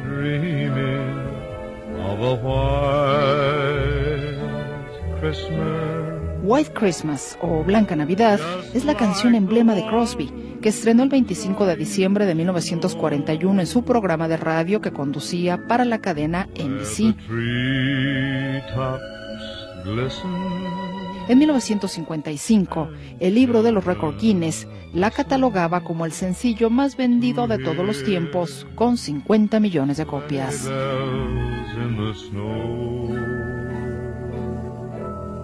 dreaming 0.08 1.18
of 2.00 2.18
a 2.18 2.32
white 2.42 3.34
Christmas. 5.20 5.84
White 6.42 6.72
Christmas 6.72 7.38
o 7.40 7.62
Blanca 7.62 7.94
Navidad 7.94 8.38
es 8.72 8.84
la 8.86 8.94
canción 8.94 9.34
emblema 9.34 9.74
de 9.74 9.86
Crosby, 9.86 10.30
que 10.64 10.70
estrenó 10.70 11.02
el 11.02 11.10
25 11.10 11.66
de 11.66 11.76
diciembre 11.76 12.24
de 12.24 12.34
1941 12.34 13.60
en 13.60 13.66
su 13.66 13.84
programa 13.84 14.28
de 14.28 14.38
radio 14.38 14.80
que 14.80 14.92
conducía 14.92 15.66
para 15.68 15.84
la 15.84 15.98
cadena 15.98 16.48
NBC. 16.54 17.14
En 21.28 21.38
1955, 21.38 22.88
el 23.20 23.34
libro 23.34 23.62
de 23.62 23.72
los 23.72 23.84
récord 23.84 24.18
Guinness 24.18 24.66
la 24.94 25.10
catalogaba 25.10 25.84
como 25.84 26.06
el 26.06 26.12
sencillo 26.12 26.70
más 26.70 26.96
vendido 26.96 27.46
de 27.46 27.58
todos 27.58 27.84
los 27.84 28.02
tiempos, 28.02 28.66
con 28.74 28.96
50 28.96 29.60
millones 29.60 29.98
de 29.98 30.06
copias. 30.06 30.66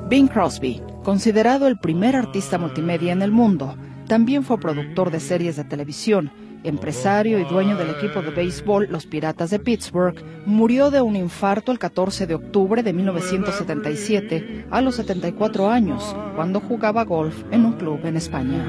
Bing 0.09 0.29
Crosby, 0.29 0.81
considerado 1.05 1.67
el 1.67 1.79
primer 1.79 2.17
artista 2.17 2.57
multimedia 2.57 3.13
en 3.13 3.21
el 3.21 3.33
mundo, 3.33 3.77
también 4.11 4.43
fue 4.43 4.59
productor 4.59 5.13
de 5.13 5.21
series 5.21 5.55
de 5.55 5.63
televisión, 5.63 6.33
empresario 6.65 7.39
y 7.39 7.45
dueño 7.45 7.77
del 7.77 7.91
equipo 7.91 8.23
de 8.23 8.33
béisbol 8.33 8.89
Los 8.91 9.07
Piratas 9.07 9.51
de 9.51 9.61
Pittsburgh, 9.61 10.17
murió 10.47 10.91
de 10.91 11.01
un 11.01 11.15
infarto 11.15 11.71
el 11.71 11.79
14 11.79 12.27
de 12.27 12.35
octubre 12.35 12.83
de 12.83 12.93
1977 12.93 14.67
a 14.69 14.81
los 14.81 14.97
74 14.97 15.71
años, 15.71 16.17
cuando 16.35 16.59
jugaba 16.59 17.05
golf 17.05 17.45
en 17.53 17.65
un 17.65 17.75
club 17.75 18.01
en 18.05 18.17
España. 18.17 18.67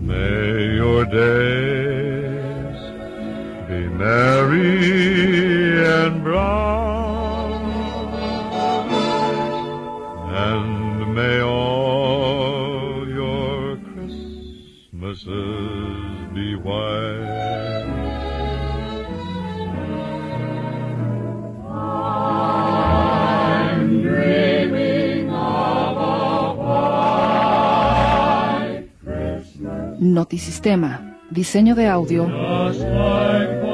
May 0.00 0.78
your 0.78 1.04
days 1.04 2.80
be 3.68 3.90
merry 3.90 4.64
and 5.84 6.24
may 11.14 11.40
Christmases 15.14 16.34
be. 16.34 16.54
Notisistema, 30.00 31.18
diseño 31.30 31.74
de 31.74 31.86
audio, 31.88 32.26
Just 32.26 32.80
like 32.80 33.64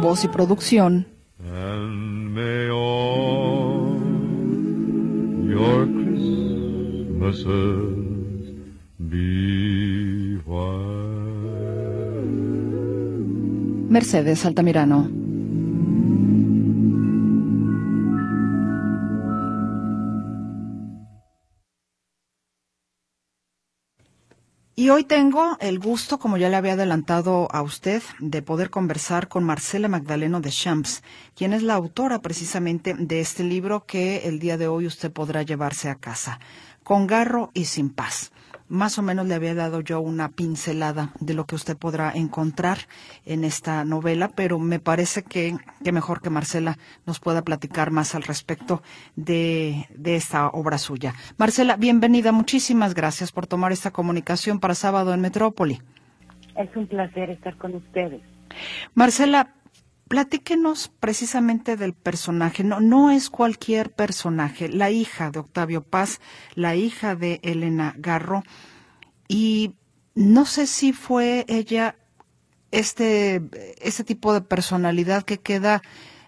Voz 0.00 0.24
y 0.24 0.28
producción. 0.28 1.06
And 1.44 2.34
may 2.34 2.70
all 2.70 3.98
your 5.46 5.86
Christmases 5.86 7.44
be 8.98 10.38
white. 10.46 10.70
Mercedes 13.90 14.44
Altamirano. 14.46 15.19
Y 24.90 24.92
hoy 24.92 25.04
tengo 25.04 25.56
el 25.60 25.78
gusto, 25.78 26.18
como 26.18 26.36
ya 26.36 26.48
le 26.48 26.56
había 26.56 26.72
adelantado 26.72 27.46
a 27.52 27.62
usted, 27.62 28.02
de 28.18 28.42
poder 28.42 28.70
conversar 28.70 29.28
con 29.28 29.44
Marcela 29.44 29.86
Magdaleno 29.86 30.40
de 30.40 30.50
Champs, 30.50 31.04
quien 31.36 31.52
es 31.52 31.62
la 31.62 31.74
autora 31.74 32.22
precisamente 32.22 32.94
de 32.94 33.20
este 33.20 33.44
libro 33.44 33.86
que 33.86 34.26
el 34.26 34.40
día 34.40 34.56
de 34.56 34.66
hoy 34.66 34.86
usted 34.86 35.12
podrá 35.12 35.42
llevarse 35.42 35.90
a 35.90 35.94
casa, 35.94 36.40
Con 36.82 37.06
garro 37.06 37.52
y 37.54 37.66
sin 37.66 37.90
paz 37.90 38.32
más 38.70 38.98
o 38.98 39.02
menos 39.02 39.26
le 39.26 39.34
había 39.34 39.54
dado 39.54 39.80
yo 39.80 40.00
una 40.00 40.30
pincelada 40.30 41.10
de 41.20 41.34
lo 41.34 41.44
que 41.44 41.56
usted 41.56 41.76
podrá 41.76 42.12
encontrar 42.12 42.78
en 43.26 43.44
esta 43.44 43.84
novela, 43.84 44.28
pero 44.28 44.58
me 44.58 44.78
parece 44.78 45.22
que, 45.24 45.58
que 45.84 45.92
mejor 45.92 46.22
que 46.22 46.30
Marcela 46.30 46.78
nos 47.04 47.18
pueda 47.18 47.42
platicar 47.42 47.90
más 47.90 48.14
al 48.14 48.22
respecto 48.22 48.82
de, 49.16 49.86
de 49.94 50.16
esta 50.16 50.48
obra 50.48 50.78
suya. 50.78 51.14
Marcela, 51.36 51.76
bienvenida. 51.76 52.30
Muchísimas 52.30 52.94
gracias 52.94 53.32
por 53.32 53.46
tomar 53.48 53.72
esta 53.72 53.90
comunicación 53.90 54.60
para 54.60 54.74
sábado 54.74 55.12
en 55.12 55.20
Metrópoli. 55.20 55.82
Es 56.56 56.74
un 56.76 56.86
placer 56.86 57.30
estar 57.30 57.56
con 57.56 57.74
ustedes. 57.74 58.22
Marcela, 58.94 59.54
Platíquenos 60.10 60.90
precisamente 60.98 61.76
del 61.76 61.94
personaje. 61.94 62.64
No, 62.64 62.80
no 62.80 63.12
es 63.12 63.30
cualquier 63.30 63.92
personaje. 63.92 64.68
La 64.68 64.90
hija 64.90 65.30
de 65.30 65.38
Octavio 65.38 65.84
Paz, 65.84 66.20
la 66.56 66.74
hija 66.74 67.14
de 67.14 67.38
Elena 67.44 67.94
Garro. 67.96 68.42
Y 69.28 69.76
no 70.16 70.46
sé 70.46 70.66
si 70.66 70.92
fue 70.92 71.44
ella 71.46 71.94
este, 72.72 73.40
tipo 74.04 74.34
de 74.34 74.40
personalidad 74.40 75.22
que 75.22 75.38
queda 75.38 75.80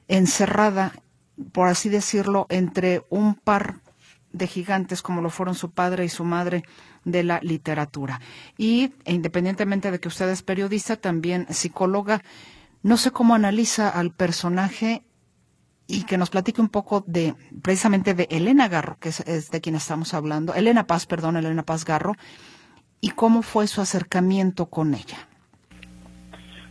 encerrada, 0.06 0.92
por 1.50 1.66
así 1.66 1.88
decirlo, 1.88 2.46
entre 2.50 3.04
un 3.10 3.34
par 3.34 3.80
de 4.32 4.46
gigantes 4.46 5.02
como 5.02 5.22
lo 5.22 5.28
fueron 5.28 5.56
su 5.56 5.72
padre 5.72 6.04
y 6.04 6.08
su 6.08 6.22
madre 6.22 6.62
de 7.04 7.24
la 7.24 7.40
literatura. 7.42 8.20
Y 8.56 8.92
independientemente 9.06 9.90
de 9.90 9.98
que 9.98 10.06
usted 10.06 10.28
es 10.28 10.44
periodista, 10.44 10.94
también 10.94 11.48
psicóloga, 11.50 12.22
no 12.82 12.96
sé 12.96 13.10
cómo 13.10 13.34
analiza 13.34 13.88
al 13.88 14.12
personaje 14.12 15.04
y 15.86 16.04
que 16.04 16.18
nos 16.18 16.30
platique 16.30 16.60
un 16.60 16.68
poco 16.68 17.04
de 17.06 17.34
precisamente 17.62 18.14
de 18.14 18.26
Elena 18.30 18.68
Garro, 18.68 18.96
que 18.98 19.10
es, 19.10 19.50
de 19.50 19.60
quien 19.60 19.74
estamos 19.74 20.14
hablando, 20.14 20.54
Elena 20.54 20.86
Paz, 20.86 21.06
perdón, 21.06 21.36
Elena 21.36 21.64
Paz 21.64 21.84
Garro, 21.84 22.14
y 23.00 23.10
cómo 23.10 23.42
fue 23.42 23.66
su 23.66 23.80
acercamiento 23.80 24.66
con 24.66 24.94
ella. 24.94 25.28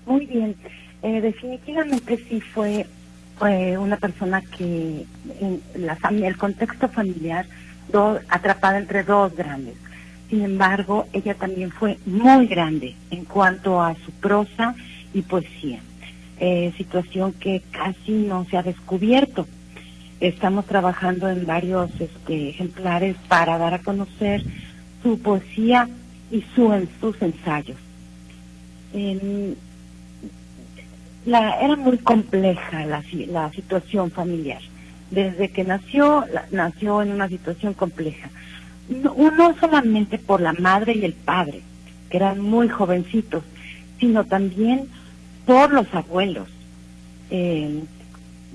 Muy 0.06 0.26
bien, 0.26 0.56
eh, 1.04 1.22
definitivamente 1.22 2.18
sí 2.30 2.42
fue 2.42 2.88
una 3.80 3.98
persona 3.98 4.42
que 4.42 5.06
en 5.40 5.62
la 5.76 5.96
familia, 5.96 6.28
el 6.28 6.38
contexto 6.38 6.88
familiar, 6.90 7.48
atrapada 8.30 8.78
entre 8.78 9.04
dos 9.04 9.36
grandes. 9.36 9.76
Sin 10.30 10.44
embargo, 10.44 11.08
ella 11.12 11.34
también 11.34 11.72
fue 11.72 11.98
muy 12.06 12.48
grande 12.48 12.96
en 13.10 13.26
cuanto 13.26 13.82
a 13.82 13.96
su 13.96 14.12
prosa 14.12 14.76
y 15.14 15.24
poesía. 15.24 15.82
Eh, 16.44 16.74
situación 16.76 17.34
que 17.34 17.62
casi 17.70 18.14
no 18.14 18.48
se 18.50 18.58
ha 18.58 18.64
descubierto. 18.64 19.46
Estamos 20.20 20.66
trabajando 20.66 21.30
en 21.30 21.46
varios 21.46 21.92
este, 22.02 22.50
ejemplares 22.50 23.16
para 23.28 23.60
dar 23.60 23.76
a 23.76 23.84
conocer 23.84 24.44
su 25.04 25.20
poesía 25.20 25.88
y 26.32 26.44
su, 26.56 26.88
sus 27.00 27.22
ensayos. 27.22 27.78
la, 31.28 31.62
era 31.62 31.76
muy 31.76 32.00
compleja 32.00 32.88
la, 32.88 33.04
la 33.28 33.52
situación 33.52 34.10
familiar. 34.10 34.64
Desde 35.12 35.50
que 35.50 35.64
nació, 35.64 36.26
nació 36.50 37.04
en 37.04 37.12
una 37.12 37.28
situación 37.28 37.76
compleja. 37.76 38.32
No, 38.90 39.14
no 39.30 39.56
solamente 39.60 40.18
por 40.18 40.42
la 40.42 40.54
madre 40.54 40.94
y 40.96 41.06
el 41.06 41.14
padre, 41.14 41.62
que 42.10 42.18
eran 42.18 42.40
muy 42.40 42.68
jovencitos, 42.68 43.44
sino 44.00 44.26
también 44.26 44.90
por 45.46 45.72
los 45.72 45.94
abuelos. 45.94 46.50
Eh, 47.30 47.84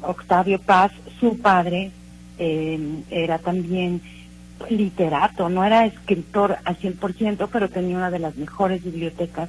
Octavio 0.02 0.60
Paz, 0.60 0.92
su 1.20 1.38
padre, 1.38 1.90
eh, 2.38 3.02
era 3.10 3.38
también 3.38 4.00
literato, 4.70 5.48
no 5.48 5.64
era 5.64 5.86
escritor 5.86 6.58
al 6.64 6.78
100%, 6.78 7.48
pero 7.52 7.68
tenía 7.68 7.96
una 7.96 8.10
de 8.10 8.18
las 8.18 8.36
mejores 8.36 8.84
bibliotecas 8.84 9.48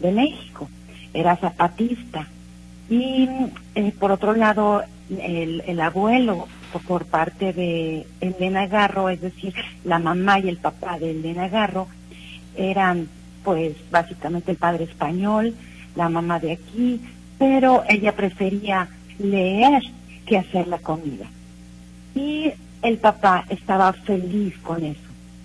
de 0.00 0.12
México. 0.12 0.68
Era 1.12 1.36
zapatista. 1.36 2.28
Y 2.88 3.28
eh, 3.74 3.92
por 3.98 4.12
otro 4.12 4.34
lado, 4.34 4.82
el, 5.10 5.62
el 5.66 5.80
abuelo, 5.80 6.48
por 6.86 7.04
parte 7.06 7.52
de 7.52 8.06
Elena 8.20 8.66
Garro, 8.66 9.08
es 9.08 9.20
decir, 9.20 9.54
la 9.84 9.98
mamá 9.98 10.38
y 10.38 10.48
el 10.48 10.58
papá 10.58 10.98
de 10.98 11.10
Elena 11.10 11.48
Garro, 11.48 11.88
eran 12.56 13.08
pues 13.44 13.74
básicamente 13.90 14.50
el 14.50 14.56
padre 14.56 14.84
español, 14.84 15.54
la 15.96 16.08
mamá 16.08 16.38
de 16.38 16.52
aquí, 16.52 17.00
pero 17.38 17.82
ella 17.88 18.14
prefería 18.14 18.88
leer 19.18 19.82
que 20.26 20.38
hacer 20.38 20.68
la 20.68 20.78
comida. 20.78 21.26
Y 22.14 22.52
el 22.82 22.98
papá 22.98 23.44
estaba 23.48 23.92
feliz 23.92 24.56
con 24.58 24.84
eso, 24.84 25.00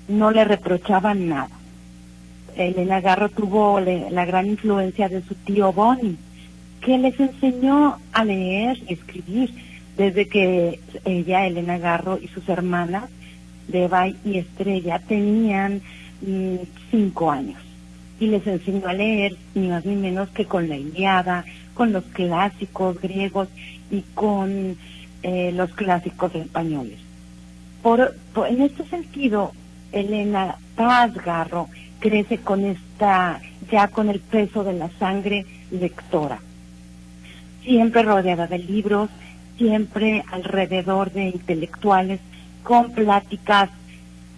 no 0.08 0.32
le 0.32 0.46
reprochaba 0.46 1.14
nada. 1.14 1.50
Elena 2.56 3.02
Garro 3.02 3.30
tuvo 3.30 3.80
la 3.80 4.26
gran 4.26 4.48
influencia 4.48 5.10
de 5.10 5.22
su 5.24 5.36
tío 5.36 5.74
Bonnie, 5.74 6.18
que 6.82 6.98
les 6.98 7.20
enseñó 7.20 7.98
a 8.14 8.24
leer 8.24 8.78
y 8.88 8.94
escribir 8.94 9.54
desde 9.98 10.28
que 10.28 10.80
ella, 11.04 11.48
Elena 11.48 11.78
Garro 11.78 12.18
y 12.22 12.28
sus 12.28 12.48
hermanas, 12.48 13.06
Debay 13.68 14.16
y 14.24 14.38
Estrella, 14.38 15.00
tenían 15.00 15.82
mm, 16.22 16.56
cinco 16.92 17.32
años 17.32 17.65
y 18.20 18.28
les 18.28 18.46
enseñó 18.48 18.88
a 18.88 18.94
leer 18.94 19.36
ni 19.54 19.68
más 19.68 19.86
ni 19.86 19.96
menos 19.96 20.30
que 20.30 20.46
con 20.46 20.70
la 20.70 20.78
Iliada, 20.78 21.46
con 21.74 21.92
los 21.92 22.04
clásicos 22.06 23.00
griegos 23.02 23.50
y 23.92 24.02
con 24.14 24.78
eh, 25.24 25.52
los 25.54 25.74
clásicos 25.74 26.34
españoles. 26.36 27.00
Por, 27.82 28.16
en 28.48 28.62
este 28.62 28.86
sentido, 28.86 29.52
Elena 29.92 30.58
Paz 30.76 31.14
Garro 31.14 31.68
crece 32.00 32.38
con 32.38 32.66
esta, 32.66 33.42
ya 33.72 33.88
con 33.90 34.10
el 34.10 34.20
peso 34.20 34.64
de 34.64 34.74
la 34.74 34.90
sangre 34.98 35.46
lectora. 35.72 36.40
Siempre 37.64 38.04
rodeada 38.04 38.48
de 38.48 38.60
libros, 38.60 39.10
siempre 39.58 40.24
alrededor 40.32 41.12
de 41.12 41.30
intelectuales, 41.30 42.20
con 42.64 42.92
pláticas 42.92 43.70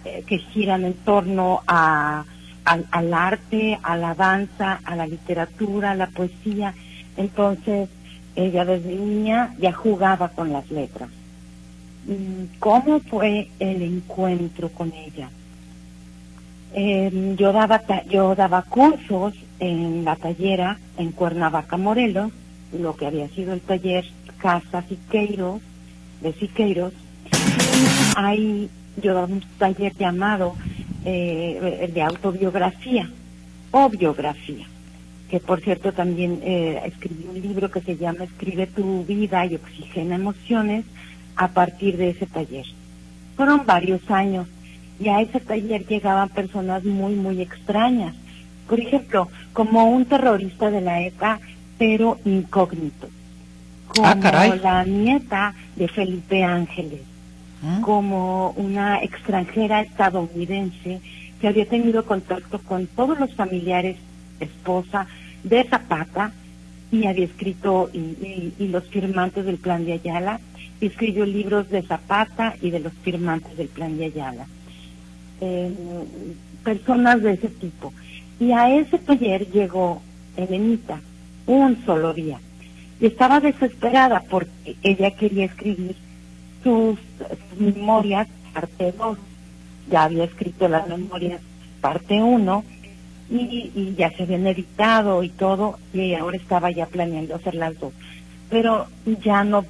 eh, 0.04 0.24
que 0.26 0.38
giran 0.38 0.84
en 0.84 0.94
torno 0.94 1.62
a 1.66 2.24
al, 2.68 3.14
arte, 3.14 3.78
a 3.82 3.96
la 3.96 4.14
danza, 4.14 4.80
a 4.84 4.96
la 4.96 5.06
literatura, 5.06 5.92
a 5.92 5.94
la 5.94 6.08
poesía. 6.08 6.74
Entonces, 7.16 7.88
ella 8.36 8.64
desde 8.64 8.94
niña 8.94 9.54
ya 9.58 9.72
jugaba 9.72 10.28
con 10.28 10.52
las 10.52 10.70
letras. 10.70 11.08
Mm, 12.06 12.58
¿Cómo 12.58 13.00
fue 13.00 13.48
el 13.58 13.82
encuentro 13.82 14.68
con 14.70 14.92
ella? 14.92 15.30
Em, 16.74 17.36
yo, 17.36 17.52
daba 17.52 17.82
yo 18.10 18.34
daba 18.34 18.62
cursos 18.62 19.34
en 19.58 20.04
la 20.04 20.16
tallera 20.16 20.78
en 20.98 21.12
Cuernavaca, 21.12 21.76
Morelos, 21.76 22.30
lo 22.78 22.94
que 22.94 23.06
había 23.06 23.28
sido 23.28 23.54
el 23.54 23.62
taller 23.62 24.04
Casa 24.38 24.84
Siqueiros, 24.88 25.60
de 26.20 26.32
Siqueiros. 26.34 26.92
Ahí 28.16 28.68
yo 29.02 29.14
daba 29.14 29.26
un 29.26 29.42
taller 29.58 29.94
llamado 29.96 30.54
eh, 31.04 31.90
de 31.92 32.02
autobiografía 32.02 33.08
o 33.70 33.88
biografía, 33.88 34.66
que 35.30 35.40
por 35.40 35.60
cierto 35.60 35.92
también 35.92 36.40
eh, 36.42 36.80
escribí 36.86 37.26
un 37.28 37.40
libro 37.40 37.70
que 37.70 37.80
se 37.80 37.96
llama 37.96 38.24
Escribe 38.24 38.66
tu 38.66 39.04
vida 39.04 39.46
y 39.46 39.54
oxigena 39.54 40.16
emociones 40.16 40.84
a 41.36 41.48
partir 41.48 41.96
de 41.96 42.10
ese 42.10 42.26
taller. 42.26 42.66
Fueron 43.36 43.64
varios 43.64 44.10
años 44.10 44.48
y 44.98 45.08
a 45.08 45.20
ese 45.20 45.40
taller 45.40 45.86
llegaban 45.86 46.28
personas 46.30 46.84
muy, 46.84 47.14
muy 47.14 47.40
extrañas. 47.40 48.14
Por 48.68 48.80
ejemplo, 48.80 49.28
como 49.52 49.90
un 49.90 50.04
terrorista 50.04 50.70
de 50.70 50.80
la 50.80 51.00
ETA, 51.02 51.38
pero 51.78 52.18
incógnito. 52.24 53.08
Ah, 54.02 54.14
como 54.14 54.54
la 54.56 54.84
nieta 54.84 55.54
de 55.76 55.88
Felipe 55.88 56.42
Ángeles 56.44 57.00
¿Mm? 57.60 57.80
como 57.80 58.50
una 58.50 59.02
extranjera 59.02 59.80
estadounidense 59.80 61.00
que 61.40 61.48
había 61.48 61.66
tenido 61.66 62.04
contacto 62.04 62.60
con 62.60 62.86
todos 62.86 63.18
los 63.18 63.34
familiares, 63.34 63.96
esposa 64.38 65.06
de 65.42 65.64
Zapata, 65.64 66.32
y 66.90 67.06
había 67.06 67.24
escrito, 67.24 67.90
y, 67.92 68.52
los 68.68 68.84
firmantes 68.84 69.44
del 69.44 69.58
plan 69.58 69.84
de 69.84 69.94
Ayala, 69.94 70.40
y 70.80 70.86
escribió 70.86 71.26
libros 71.26 71.68
de 71.70 71.82
Zapata 71.82 72.54
y 72.62 72.70
de 72.70 72.80
los 72.80 72.92
firmantes 73.02 73.56
del 73.56 73.68
plan 73.68 73.98
de 73.98 74.06
Ayala. 74.06 74.46
Eh, 75.40 75.72
personas 76.64 77.22
de 77.22 77.34
ese 77.34 77.48
tipo. 77.48 77.92
Y 78.40 78.52
a 78.52 78.74
ese 78.74 78.98
taller 78.98 79.50
llegó 79.50 80.00
Elenita, 80.36 81.00
un 81.46 81.84
solo 81.84 82.14
día. 82.14 82.40
Y 83.00 83.06
estaba 83.06 83.40
desesperada 83.40 84.22
porque 84.28 84.76
ella 84.82 85.10
quería 85.12 85.44
escribir 85.44 85.96
sus, 86.62 86.98
memorias, 87.58 88.28
parte 88.52 88.92
2. 88.92 89.18
Ya 89.90 90.04
había 90.04 90.24
escrito 90.24 90.68
las 90.68 90.86
memorias, 90.88 91.40
parte 91.80 92.22
1, 92.22 92.64
y, 93.30 93.70
y, 93.74 93.94
ya 93.96 94.10
se 94.10 94.22
habían 94.22 94.46
editado 94.46 95.22
y 95.22 95.28
todo, 95.28 95.78
y 95.92 96.14
ahora 96.14 96.36
estaba 96.36 96.70
ya 96.70 96.86
planeando 96.86 97.34
hacer 97.34 97.54
las 97.54 97.78
dos. 97.78 97.92
Pero 98.48 98.86
ya 99.22 99.44
no, 99.44 99.64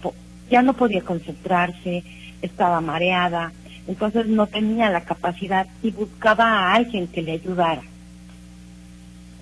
ya 0.49 0.63
no 0.63 0.75
podía 0.75 1.03
concentrarse, 1.03 2.05
estaba 2.43 2.81
mareada, 2.81 3.53
entonces 3.89 4.27
no 4.27 4.47
tenía 4.47 4.91
la 4.91 5.01
capacidad 5.01 5.67
y 5.83 5.91
buscaba 5.91 6.45
a 6.45 6.75
alguien 6.75 7.09
que 7.09 7.23
le 7.23 7.33
ayudara. 7.33 7.83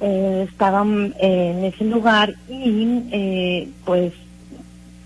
Eh, 0.00 0.46
estaba 0.50 0.84
eh, 1.20 1.54
en 1.56 1.64
ese 1.64 1.84
lugar 1.84 2.34
y 2.48 3.02
eh, 3.10 3.68
pues 3.84 4.12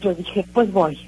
yo 0.00 0.14
dije, 0.14 0.44
pues 0.52 0.70
voy. 0.72 0.98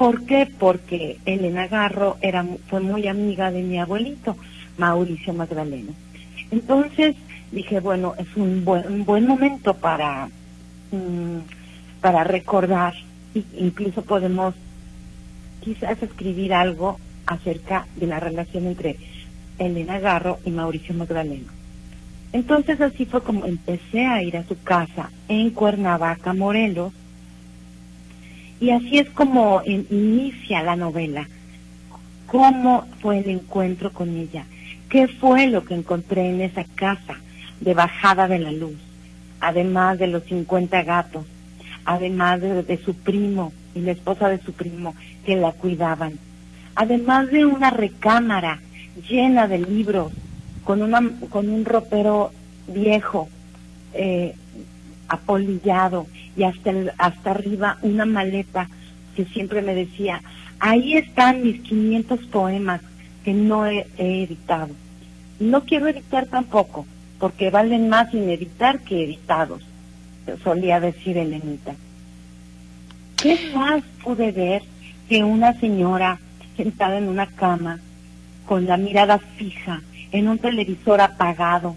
¿Por 0.00 0.24
qué? 0.24 0.48
Porque 0.58 1.18
Elena 1.26 1.68
Garro 1.68 2.16
era, 2.22 2.42
fue 2.70 2.80
muy 2.80 3.06
amiga 3.06 3.50
de 3.50 3.60
mi 3.60 3.78
abuelito, 3.78 4.34
Mauricio 4.78 5.34
Magdalena. 5.34 5.92
Entonces 6.50 7.16
dije, 7.52 7.80
bueno, 7.80 8.14
es 8.16 8.34
un 8.34 8.64
buen, 8.64 9.26
momento 9.26 9.74
para, 9.74 10.30
mm, 10.90 12.00
para 12.00 12.24
recordar, 12.24 12.94
incluso 13.34 14.00
podemos 14.00 14.54
quizás 15.60 16.02
escribir 16.02 16.54
algo 16.54 16.98
acerca 17.26 17.86
de 17.96 18.06
la 18.06 18.20
relación 18.20 18.68
entre 18.68 18.96
Elena 19.58 19.98
Garro 19.98 20.38
y 20.46 20.50
Mauricio 20.50 20.94
Magdaleno. 20.94 21.52
Entonces 22.32 22.80
así 22.80 23.04
fue 23.04 23.22
como 23.22 23.44
empecé 23.44 24.06
a 24.06 24.22
ir 24.22 24.38
a 24.38 24.48
su 24.48 24.58
casa 24.62 25.10
en 25.28 25.50
Cuernavaca, 25.50 26.32
Morelos, 26.32 26.94
y 28.60 28.70
así 28.70 28.98
es 28.98 29.08
como 29.10 29.62
inicia 29.64 30.62
la 30.62 30.76
novela. 30.76 31.28
¿Cómo 32.26 32.86
fue 33.00 33.18
el 33.18 33.30
encuentro 33.30 33.92
con 33.92 34.16
ella? 34.16 34.44
¿Qué 34.88 35.08
fue 35.08 35.46
lo 35.48 35.64
que 35.64 35.74
encontré 35.74 36.28
en 36.30 36.40
esa 36.40 36.64
casa 36.64 37.16
de 37.60 37.74
bajada 37.74 38.28
de 38.28 38.38
la 38.38 38.52
luz? 38.52 38.76
Además 39.40 39.98
de 39.98 40.06
los 40.06 40.24
50 40.24 40.82
gatos, 40.82 41.24
además 41.84 42.40
de 42.40 42.80
su 42.84 42.94
primo 42.94 43.52
y 43.74 43.80
la 43.80 43.92
esposa 43.92 44.28
de 44.28 44.38
su 44.38 44.52
primo 44.52 44.94
que 45.24 45.36
la 45.36 45.52
cuidaban 45.52 46.18
además 46.74 47.30
de 47.30 47.44
una 47.44 47.70
recámara 47.70 48.60
llena 49.08 49.46
de 49.46 49.58
libros, 49.58 50.12
con, 50.64 50.82
una, 50.82 51.02
con 51.28 51.48
un 51.48 51.64
ropero 51.64 52.32
viejo, 52.68 53.28
eh, 53.92 54.34
apolillado, 55.10 56.06
y 56.36 56.44
hasta, 56.44 56.72
hasta 56.96 57.32
arriba 57.32 57.78
una 57.82 58.06
maleta 58.06 58.68
que 59.14 59.24
siempre 59.26 59.60
me 59.60 59.74
decía, 59.74 60.22
ahí 60.60 60.94
están 60.94 61.42
mis 61.42 61.60
500 61.60 62.20
poemas 62.26 62.80
que 63.24 63.34
no 63.34 63.66
he, 63.66 63.86
editado. 63.98 64.70
No 65.38 65.64
quiero 65.64 65.88
editar 65.88 66.26
tampoco, 66.26 66.86
porque 67.18 67.50
valen 67.50 67.88
más 67.88 68.10
sin 68.10 68.28
editar 68.30 68.80
que 68.80 69.04
editados, 69.04 69.62
solía 70.44 70.80
decir 70.80 71.18
Elenita. 71.18 71.74
¿Qué 73.16 73.52
más 73.54 73.82
pude 74.02 74.32
ver 74.32 74.62
que 75.08 75.24
una 75.24 75.58
señora 75.60 76.18
sentada 76.56 76.98
en 76.98 77.08
una 77.08 77.26
cama, 77.26 77.78
con 78.46 78.66
la 78.66 78.76
mirada 78.76 79.18
fija 79.18 79.82
en 80.12 80.28
un 80.28 80.38
televisor 80.38 81.00
apagado, 81.00 81.76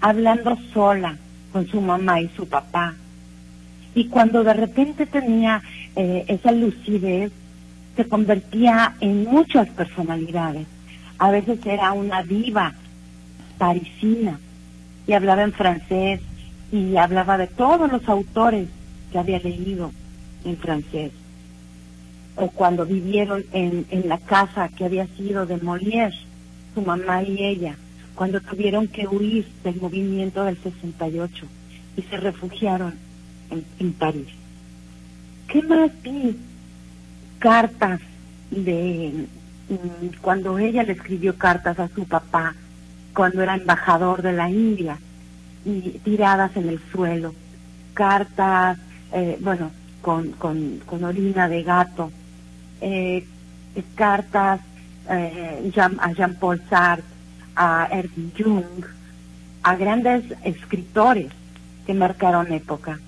hablando 0.00 0.56
sola 0.72 1.16
con 1.52 1.66
su 1.68 1.80
mamá 1.80 2.20
y 2.20 2.28
su 2.30 2.48
papá. 2.48 2.94
Y 3.94 4.08
cuando 4.08 4.42
de 4.42 4.54
repente 4.54 5.06
tenía 5.06 5.62
eh, 5.96 6.24
esa 6.28 6.52
lucidez, 6.52 7.30
se 7.96 8.08
convertía 8.08 8.94
en 9.00 9.24
muchas 9.24 9.68
personalidades. 9.68 10.66
A 11.18 11.30
veces 11.30 11.64
era 11.66 11.92
una 11.92 12.22
diva 12.22 12.72
parisina 13.58 14.40
y 15.06 15.12
hablaba 15.12 15.42
en 15.42 15.52
francés 15.52 16.20
y 16.72 16.96
hablaba 16.96 17.36
de 17.36 17.48
todos 17.48 17.92
los 17.92 18.08
autores 18.08 18.68
que 19.12 19.18
había 19.18 19.38
leído 19.40 19.92
en 20.44 20.56
francés 20.56 21.12
o 22.36 22.48
cuando 22.48 22.86
vivieron 22.86 23.44
en, 23.52 23.86
en 23.90 24.08
la 24.08 24.18
casa 24.18 24.68
que 24.68 24.84
había 24.84 25.06
sido 25.16 25.46
de 25.46 25.60
Molière, 25.60 26.14
su 26.74 26.82
mamá 26.82 27.22
y 27.22 27.44
ella, 27.44 27.76
cuando 28.22 28.40
tuvieron 28.40 28.86
que 28.86 29.08
huir 29.08 29.44
del 29.64 29.80
movimiento 29.80 30.44
del 30.44 30.56
68 30.56 31.44
y 31.96 32.02
se 32.02 32.16
refugiaron 32.18 32.94
en, 33.80 33.92
París. 33.94 34.28
¿Qué 35.48 35.60
más 35.62 35.90
vi? 36.04 36.36
Cartas 37.40 38.00
de 38.48 39.26
mm, 39.68 40.20
cuando 40.20 40.56
ella 40.56 40.84
le 40.84 40.92
escribió 40.92 41.36
cartas 41.36 41.80
a 41.80 41.88
su 41.88 42.04
papá 42.04 42.54
cuando 43.12 43.42
era 43.42 43.56
embajador 43.56 44.22
de 44.22 44.34
la 44.34 44.48
India 44.48 44.98
y 45.64 45.80
tiradas 46.04 46.56
en 46.56 46.68
el 46.68 46.80
suelo, 46.92 47.34
cartas, 47.92 48.78
eh, 49.12 49.36
bueno, 49.40 49.72
con, 50.00 50.30
con, 50.30 50.78
con 50.86 51.02
orina 51.02 51.48
de 51.48 51.64
gato, 51.64 52.12
eh, 52.80 53.26
cartas 53.96 54.60
eh, 55.10 55.72
a 55.98 56.12
Jean-Paul 56.12 56.62
Sartre, 56.70 57.11
a 57.56 57.88
Erwin 57.90 58.32
Jung, 58.36 58.84
a 59.62 59.76
grandes 59.76 60.24
escritores 60.44 61.30
que 61.86 61.94
marcaron 61.94 62.52
época. 62.52 62.98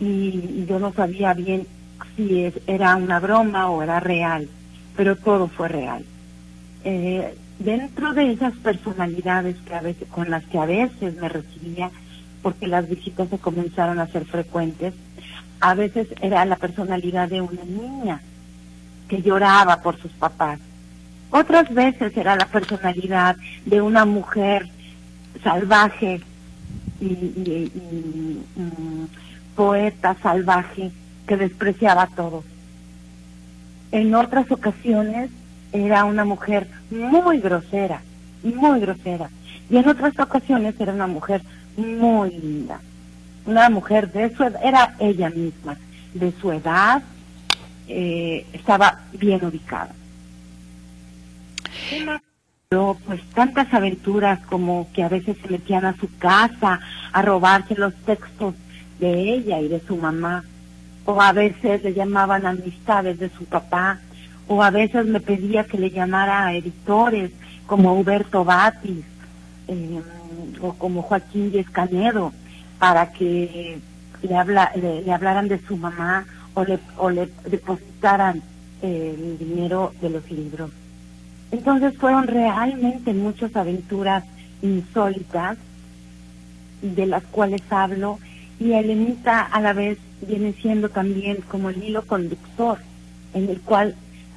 Y, 0.00 0.66
yo 0.68 0.78
no 0.78 0.92
sabía 0.92 1.32
bien 1.34 1.66
si 2.16 2.52
era 2.66 2.96
una 2.96 3.20
broma 3.20 3.70
o 3.70 3.82
era 3.82 4.00
real, 4.00 4.48
pero 4.96 5.16
todo 5.16 5.48
fue 5.48 5.68
real. 5.68 6.04
Eh, 6.84 7.34
dentro 7.58 8.12
de 8.12 8.32
esas 8.32 8.54
personalidades 8.54 9.56
que 9.66 9.74
a 9.74 9.80
veces, 9.80 10.08
con 10.08 10.30
las 10.30 10.44
que 10.44 10.58
a 10.58 10.66
veces 10.66 11.16
me 11.16 11.28
recibía, 11.28 11.90
porque 12.42 12.66
las 12.66 12.88
visitas 12.88 13.28
se 13.28 13.38
comenzaron 13.38 13.98
a 13.98 14.06
ser 14.06 14.24
frecuentes, 14.24 14.94
a 15.60 15.74
veces 15.74 16.08
era 16.20 16.44
la 16.44 16.56
personalidad 16.56 17.28
de 17.28 17.40
una 17.40 17.64
niña 17.64 18.20
que 19.08 19.22
lloraba 19.22 19.80
por 19.80 19.98
sus 19.98 20.12
papás. 20.12 20.58
Otras 21.38 21.68
veces 21.74 22.16
era 22.16 22.34
la 22.34 22.46
personalidad 22.46 23.36
de 23.66 23.82
una 23.82 24.06
mujer 24.06 24.70
salvaje 25.44 26.22
y, 26.98 27.70
mm, 28.56 29.04
poeta 29.54 30.16
salvaje 30.22 30.90
que 31.26 31.36
despreciaba 31.36 32.04
a 32.04 32.06
todos. 32.06 32.42
En 33.92 34.14
otras 34.14 34.50
ocasiones 34.50 35.30
era 35.72 36.06
una 36.06 36.24
mujer 36.24 36.68
muy 36.90 37.38
grosera, 37.40 38.00
muy 38.42 38.80
grosera. 38.80 39.28
Y 39.68 39.76
en 39.76 39.90
otras 39.90 40.18
ocasiones 40.18 40.74
era 40.80 40.94
una 40.94 41.06
mujer 41.06 41.42
muy 41.76 42.30
linda. 42.30 42.80
Una 43.44 43.68
mujer 43.68 44.10
de 44.10 44.34
su 44.34 44.42
edad, 44.42 44.60
era 44.64 44.94
ella 44.98 45.28
misma, 45.28 45.76
de 46.14 46.32
su 46.40 46.50
edad, 46.50 47.02
eh, 47.88 48.46
estaba 48.54 49.00
bien 49.12 49.44
ubicada. 49.44 49.92
Pues 53.06 53.22
tantas 53.32 53.72
aventuras 53.72 54.44
como 54.46 54.88
que 54.92 55.04
a 55.04 55.08
veces 55.08 55.36
se 55.40 55.48
metían 55.48 55.84
a 55.84 55.96
su 55.96 56.08
casa 56.18 56.80
a 57.12 57.22
robarse 57.22 57.76
los 57.76 57.94
textos 58.04 58.54
de 58.98 59.34
ella 59.34 59.60
y 59.60 59.68
de 59.68 59.80
su 59.80 59.96
mamá, 59.96 60.44
o 61.04 61.22
a 61.22 61.32
veces 61.32 61.84
le 61.84 61.94
llamaban 61.94 62.44
amistades 62.44 63.20
de 63.20 63.30
su 63.30 63.44
papá, 63.44 64.00
o 64.48 64.62
a 64.62 64.70
veces 64.70 65.06
me 65.06 65.20
pedía 65.20 65.64
que 65.64 65.78
le 65.78 65.90
llamara 65.90 66.46
a 66.46 66.54
editores 66.54 67.30
como 67.66 67.94
Huberto 67.94 68.44
Batis 68.44 69.04
eh, 69.68 70.00
o 70.60 70.74
como 70.74 71.02
Joaquín 71.02 71.52
Díez 71.52 71.70
Canedo 71.70 72.32
para 72.78 73.12
que 73.12 73.78
le, 74.22 74.36
habla, 74.36 74.72
le 74.74 75.12
hablaran 75.12 75.48
de 75.48 75.60
su 75.60 75.76
mamá 75.76 76.26
o 76.54 76.64
le, 76.64 76.78
o 76.96 77.10
le 77.10 77.28
depositaran 77.48 78.42
el 78.82 79.38
dinero 79.38 79.92
de 80.00 80.10
los 80.10 80.30
libros. 80.30 80.70
Entonces 81.50 81.96
fueron 81.96 82.26
realmente 82.26 83.14
muchas 83.14 83.54
aventuras 83.56 84.24
insólitas 84.62 85.56
de 86.82 87.06
las 87.06 87.22
cuales 87.24 87.62
hablo 87.70 88.18
y 88.58 88.72
Elenita 88.72 89.42
a 89.42 89.60
la 89.60 89.72
vez 89.72 89.98
viene 90.26 90.52
siendo 90.54 90.88
también 90.88 91.38
como 91.48 91.70
el 91.70 91.82
hilo 91.82 92.02
conductor 92.02 92.78
en 93.34 93.48
el 93.48 93.60
cual 93.60 93.94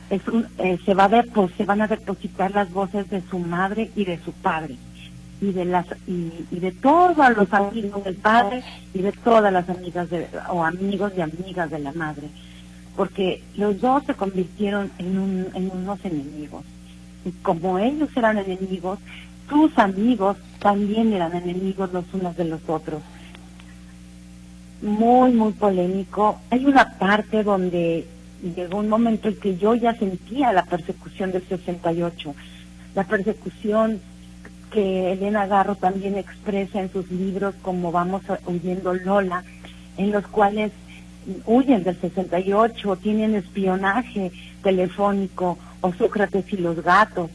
es 0.10 0.28
un, 0.28 0.47
eh, 0.57 0.78
se 0.86 0.93
va 0.93 1.05
a 1.05 1.24
pues, 1.24 1.51
se 1.55 1.66
van 1.66 1.82
a 1.82 1.88
depositar 1.88 2.51
las 2.51 2.72
voces 2.72 3.10
de 3.10 3.22
su 3.30 3.39
madre 3.39 3.91
y 3.95 4.05
de 4.05 4.20
su 4.20 4.32
padre 4.34 4.76
y 5.41 5.51
de 5.51 5.66
las 5.66 5.86
y, 6.05 6.32
de 6.51 6.72
todos 6.72 7.38
los 7.38 7.53
amigos 7.53 8.03
del 8.03 8.16
padre 8.16 8.64
y 8.93 9.01
de 9.01 9.12
todas 9.12 9.53
las 9.53 9.70
amigas 9.70 10.10
de, 10.10 10.28
o 10.49 10.66
amigos 10.66 11.14
y 11.16 11.22
amigas 11.22 11.70
de 11.70 11.80
la 11.80 11.93
madre 11.93 12.28
porque 12.97 13.41
los 13.55 13.80
dos 13.80 14.03
se 14.05 14.16
convirtieron 14.16 14.91
en, 14.97 15.47
en 15.53 15.72
unos 15.72 16.03
enemigos 16.03 16.64
y 17.26 17.32
como 17.41 17.80
ellos 17.80 18.09
eran 18.15 18.38
enemigos 18.38 18.99
sus 19.49 19.78
amigos 19.78 20.38
también 20.59 21.13
eran 21.13 21.36
enemigos 21.36 21.91
los 21.91 22.05
unos 22.13 22.38
de 22.38 22.45
los 22.45 22.61
otros 22.67 23.01
muy, 24.82 25.32
muy 25.32 25.51
polémico. 25.53 26.39
Hay 26.49 26.65
una 26.65 26.97
parte 26.97 27.43
donde 27.43 28.05
llegó 28.55 28.78
un 28.78 28.89
momento 28.89 29.28
en 29.28 29.36
que 29.36 29.57
yo 29.57 29.76
ya 29.76 29.93
sentía 29.95 30.53
la 30.53 30.63
persecución 30.63 31.32
del 31.32 31.45
68, 31.47 32.34
la 32.95 33.03
persecución 33.03 33.99
que 34.72 35.13
Elena 35.13 35.47
Garro 35.47 35.76
también 35.76 36.17
expresa 36.17 36.80
en 36.80 36.91
sus 36.91 37.09
libros 37.11 37.55
como 37.61 37.91
Vamos 37.91 38.22
huyendo 38.45 38.93
Lola, 38.93 39.43
en 39.97 40.11
los 40.11 40.26
cuales 40.28 40.72
huyen 41.45 41.84
del 41.84 41.99
68, 41.99 42.95
tienen 42.97 43.36
espionaje 43.36 44.32
telefónico, 44.63 45.57
o 45.82 45.93
Sócrates 45.93 46.51
y 46.51 46.57
los 46.57 46.84
gatos. 46.84 47.30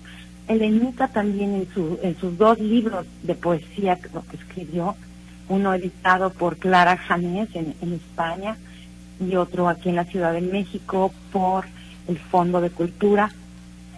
Elenita 0.48 1.08
también 1.08 1.54
en, 1.54 1.68
su, 1.72 1.98
en 2.02 2.18
sus 2.18 2.36
dos 2.36 2.58
libros 2.58 3.06
de 3.22 3.34
poesía 3.34 3.96
que, 3.96 4.08
que 4.08 4.36
escribió, 4.36 4.94
uno 5.48 5.74
editado 5.74 6.30
por 6.30 6.56
Clara 6.58 6.96
Janés 6.96 7.48
en, 7.54 7.74
en 7.80 7.94
España 7.94 8.56
y 9.20 9.36
otro 9.36 9.68
aquí 9.68 9.88
en 9.88 9.96
la 9.96 10.04
Ciudad 10.04 10.32
de 10.32 10.40
México 10.40 11.12
por 11.32 11.64
el 12.08 12.18
Fondo 12.18 12.60
de 12.60 12.70
Cultura. 12.70 13.30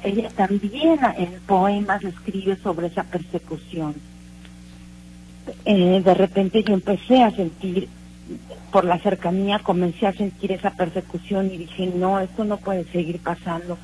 Ella 0.04 0.28
también 0.30 1.00
en 1.16 1.40
poemas 1.46 2.04
escribe 2.04 2.56
sobre 2.56 2.88
esa 2.88 3.02
persecución. 3.04 3.94
Eh, 5.64 6.02
de 6.04 6.14
repente 6.14 6.62
yo 6.62 6.74
empecé 6.74 7.22
a 7.22 7.30
sentir, 7.30 7.88
por 8.70 8.84
la 8.84 8.98
cercanía, 8.98 9.60
comencé 9.60 10.06
a 10.06 10.12
sentir 10.12 10.52
esa 10.52 10.70
persecución 10.70 11.46
y 11.52 11.58
dije, 11.58 11.86
no, 11.86 12.20
esto 12.20 12.44
no 12.44 12.56
puede 12.58 12.84
seguir 12.84 13.20
pasando. 13.20 13.78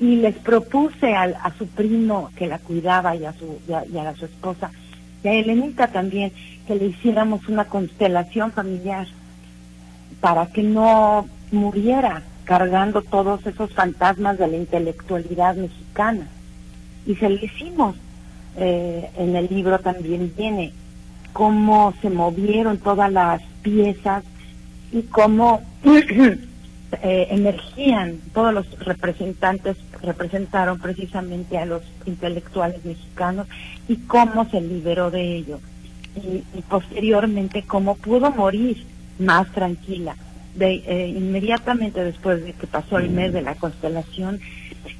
Y 0.00 0.16
les 0.16 0.34
propuse 0.36 1.14
al, 1.14 1.34
a 1.34 1.52
su 1.58 1.66
primo 1.66 2.30
que 2.34 2.46
la 2.46 2.58
cuidaba 2.58 3.14
y 3.14 3.24
a 3.24 3.32
su, 3.34 3.58
y 3.68 3.72
a, 3.72 3.84
y 3.86 3.98
a 3.98 4.14
su 4.16 4.24
esposa, 4.24 4.70
y 5.22 5.28
a 5.28 5.34
Elenita 5.34 5.88
también, 5.88 6.32
que 6.66 6.74
le 6.74 6.86
hiciéramos 6.86 7.46
una 7.48 7.66
constelación 7.66 8.50
familiar 8.52 9.06
para 10.20 10.46
que 10.46 10.62
no 10.62 11.28
muriera 11.52 12.22
cargando 12.44 13.02
todos 13.02 13.46
esos 13.46 13.72
fantasmas 13.72 14.38
de 14.38 14.48
la 14.48 14.56
intelectualidad 14.56 15.54
mexicana. 15.56 16.26
Y 17.06 17.14
se 17.16 17.28
lo 17.28 17.36
hicimos. 17.36 17.96
Eh, 18.56 19.08
en 19.16 19.36
el 19.36 19.46
libro 19.46 19.78
también 19.78 20.32
viene 20.36 20.72
cómo 21.32 21.94
se 22.02 22.10
movieron 22.10 22.78
todas 22.78 23.10
las 23.12 23.40
piezas 23.62 24.24
y 24.92 25.02
cómo 25.02 25.62
eh, 25.84 27.28
emergían 27.30 28.18
todos 28.34 28.52
los 28.52 28.78
representantes, 28.80 29.76
representaron 30.02 30.78
precisamente 30.78 31.58
a 31.58 31.66
los 31.66 31.82
intelectuales 32.06 32.84
mexicanos 32.84 33.46
y 33.88 33.96
cómo 33.96 34.48
se 34.50 34.60
liberó 34.60 35.10
de 35.10 35.36
ello. 35.36 35.60
Y, 36.16 36.42
posteriormente 36.68 37.62
cómo 37.62 37.96
pudo 37.96 38.30
morir 38.30 38.84
más 39.18 39.50
tranquila. 39.52 40.16
De, 40.54 40.82
eh, 40.86 41.08
inmediatamente 41.08 42.02
después 42.02 42.44
de 42.44 42.52
que 42.52 42.66
pasó 42.66 42.98
el 42.98 43.10
mes 43.10 43.32
de 43.32 43.42
la 43.42 43.54
constelación, 43.54 44.40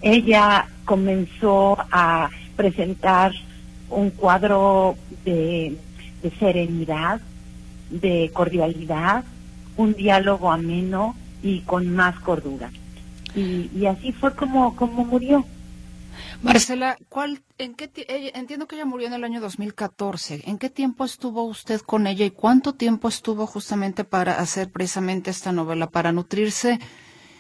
ella 0.01 0.69
comenzó 0.85 1.77
a 1.91 2.31
presentar 2.57 3.33
un 3.89 4.11
cuadro 4.11 4.95
de 5.25 5.77
serenidad, 6.39 7.21
de 7.91 8.31
cordialidad, 8.33 9.25
un 9.77 9.95
diálogo 9.95 10.53
ameno 10.53 11.17
y 11.43 11.61
con 11.61 11.89
más 11.95 12.19
cordura. 12.21 12.71
Y, 13.35 13.87
así 13.87 14.13
fue 14.13 14.35
como, 14.35 14.75
como 14.77 15.05
murió. 15.05 15.45
Marcela, 16.43 16.97
¿cuál, 17.09 17.43
en 17.59 17.75
qué 17.75 17.91
entiendo 18.35 18.67
que 18.67 18.77
ella 18.77 18.85
murió 18.85 19.07
en 19.07 19.13
el 19.13 19.25
año 19.25 19.41
2014. 19.41 20.43
¿En 20.47 20.59
qué 20.59 20.71
tiempo 20.71 21.05
estuvo 21.05 21.45
usted 21.45 21.81
con 21.81 22.07
ella 22.07 22.25
y 22.25 22.31
cuánto 22.31 22.75
tiempo 22.75 23.09
estuvo 23.09 23.47
justamente 23.47 24.05
para 24.05 24.39
hacer 24.39 24.71
precisamente 24.71 25.31
esta 25.31 25.53
novela, 25.53 25.91
para 25.91 26.13
nutrirse 26.13 26.81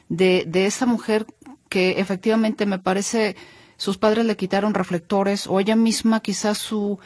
de, 0.09 0.45
de 0.47 0.66
esta 0.66 0.86
mujer 0.86 1.26
que 1.68 2.01
efectivamente 2.01 2.66
me 2.66 2.78
parece 2.78 3.36
sus 3.80 3.97
padres 3.97 4.26
le 4.26 4.36
quitaron 4.36 4.74
reflectores 4.74 5.47
o 5.47 5.59
ella 5.59 5.74
misma 5.74 6.20
quizás 6.20 6.59
su 6.59 6.99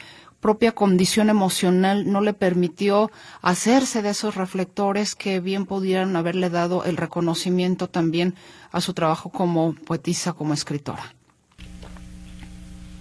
propia 0.44 0.72
condición 0.72 1.30
emocional 1.30 2.12
no 2.12 2.20
le 2.20 2.34
permitió 2.34 3.10
hacerse 3.40 4.02
de 4.02 4.10
esos 4.10 4.34
reflectores 4.34 5.14
que 5.14 5.40
bien 5.40 5.64
pudieran 5.64 6.14
haberle 6.16 6.50
dado 6.50 6.84
el 6.84 6.98
reconocimiento 6.98 7.88
también 7.88 8.34
a 8.70 8.82
su 8.82 8.92
trabajo 8.92 9.30
como 9.30 9.72
poetisa, 9.72 10.34
como 10.34 10.52
escritora. 10.52 11.14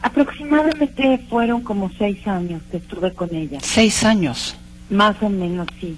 Aproximadamente 0.01 1.17
fueron 1.29 1.63
como 1.63 1.91
seis 1.97 2.25
años 2.25 2.61
que 2.71 2.77
estuve 2.77 3.13
con 3.13 3.35
ella. 3.35 3.59
Seis 3.61 4.05
años. 4.05 4.55
Más 4.89 5.21
o 5.21 5.27
menos, 5.27 5.67
sí. 5.81 5.97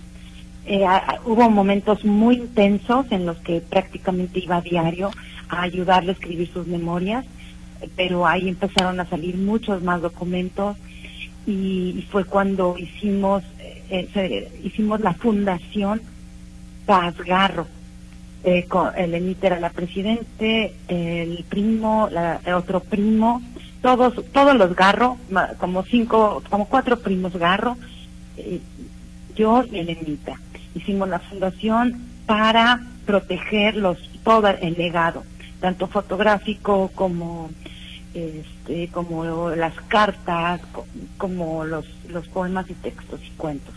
Eh, 0.66 0.84
hubo 1.26 1.48
momentos 1.52 2.04
muy 2.04 2.38
intensos 2.38 3.06
en 3.12 3.28
los 3.28 3.38
que 3.38 3.62
prácticamente 3.62 4.40
iba 4.40 4.56
a 4.56 4.62
diario 4.62 5.12
a 5.50 5.62
ayudarle 5.62 6.10
a 6.10 6.14
escribir 6.14 6.52
sus 6.52 6.66
memorias, 6.66 7.24
pero 7.96 8.26
ahí 8.26 8.50
empezaron 8.50 9.00
a 9.00 9.08
salir 9.08 9.38
muchos 9.38 9.84
más 9.84 10.02
documentos 10.02 10.76
y, 11.46 12.06
fue 12.12 12.26
cuando 12.26 12.78
hicimos 12.78 13.44
eh, 13.90 14.10
se, 14.14 14.52
hicimos 14.64 15.00
la 15.02 15.14
fundación 15.14 16.02
Pazgarro. 16.86 17.68
Eh, 18.44 18.66
con, 18.66 18.96
el 18.96 19.14
Enita 19.16 19.48
era 19.48 19.60
la 19.60 19.72
presidente, 19.72 20.76
el 20.88 21.44
primo, 21.50 22.08
la, 22.12 22.40
el 22.46 22.54
otro 22.54 22.80
primo, 22.80 23.42
todos, 23.86 24.16
todos 24.32 24.56
los 24.56 24.76
Garro, 24.76 25.18
como 25.60 25.84
cinco, 25.84 26.42
como 26.50 26.68
cuatro 26.68 27.00
primos 27.00 27.36
Garro, 27.36 27.78
eh, 28.36 28.60
yo 29.36 29.64
y 29.72 29.78
Elenita. 29.78 30.40
Hicimos 30.74 31.08
la 31.08 31.20
fundación 31.20 32.02
para 32.26 32.82
proteger 33.06 33.76
los, 33.76 34.00
todo 34.24 34.48
el 34.48 34.74
legado, 34.74 35.24
tanto 35.60 35.86
fotográfico 35.86 36.90
como 36.96 37.52
este, 38.16 38.88
como 38.88 39.50
las 39.50 39.74
cartas, 39.88 40.62
como 41.18 41.66
los, 41.66 41.86
los 42.10 42.28
poemas 42.30 42.70
y 42.70 42.74
textos 42.74 43.20
y 43.24 43.30
cuentos. 43.32 43.76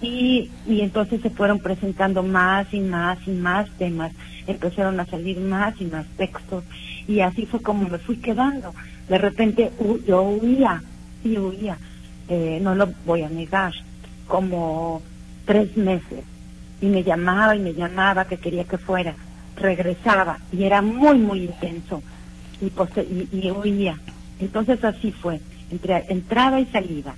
Y, 0.00 0.50
y 0.66 0.82
entonces 0.82 1.22
se 1.22 1.30
fueron 1.30 1.58
presentando 1.58 2.22
más 2.22 2.72
y 2.72 2.80
más 2.80 3.18
y 3.26 3.30
más 3.30 3.68
temas, 3.78 4.12
empezaron 4.46 5.00
a 5.00 5.06
salir 5.06 5.40
más 5.40 5.80
y 5.80 5.86
más 5.86 6.06
textos, 6.16 6.62
y 7.08 7.20
así 7.20 7.46
fue 7.46 7.60
como 7.62 7.88
me 7.88 7.98
fui 7.98 8.16
quedando. 8.16 8.74
De 9.08 9.18
repente 9.18 9.72
yo 10.06 10.22
huía, 10.22 10.82
y 11.24 11.38
huía, 11.38 11.78
eh, 12.28 12.60
no 12.62 12.74
lo 12.74 12.90
voy 13.06 13.22
a 13.22 13.30
negar, 13.30 13.72
como 14.26 15.02
tres 15.46 15.74
meses, 15.76 16.22
y 16.80 16.86
me 16.86 17.02
llamaba 17.02 17.56
y 17.56 17.60
me 17.60 17.72
llamaba 17.72 18.26
que 18.26 18.36
quería 18.36 18.64
que 18.64 18.78
fuera, 18.78 19.14
regresaba, 19.56 20.38
y 20.52 20.64
era 20.64 20.82
muy, 20.82 21.18
muy 21.18 21.44
intenso, 21.44 22.02
y, 22.60 22.66
y, 22.66 23.28
y 23.32 23.50
huía. 23.50 23.98
Entonces 24.40 24.82
así 24.84 25.12
fue, 25.12 25.40
entre 25.70 26.06
entrada 26.08 26.60
y 26.60 26.66
salida. 26.66 27.14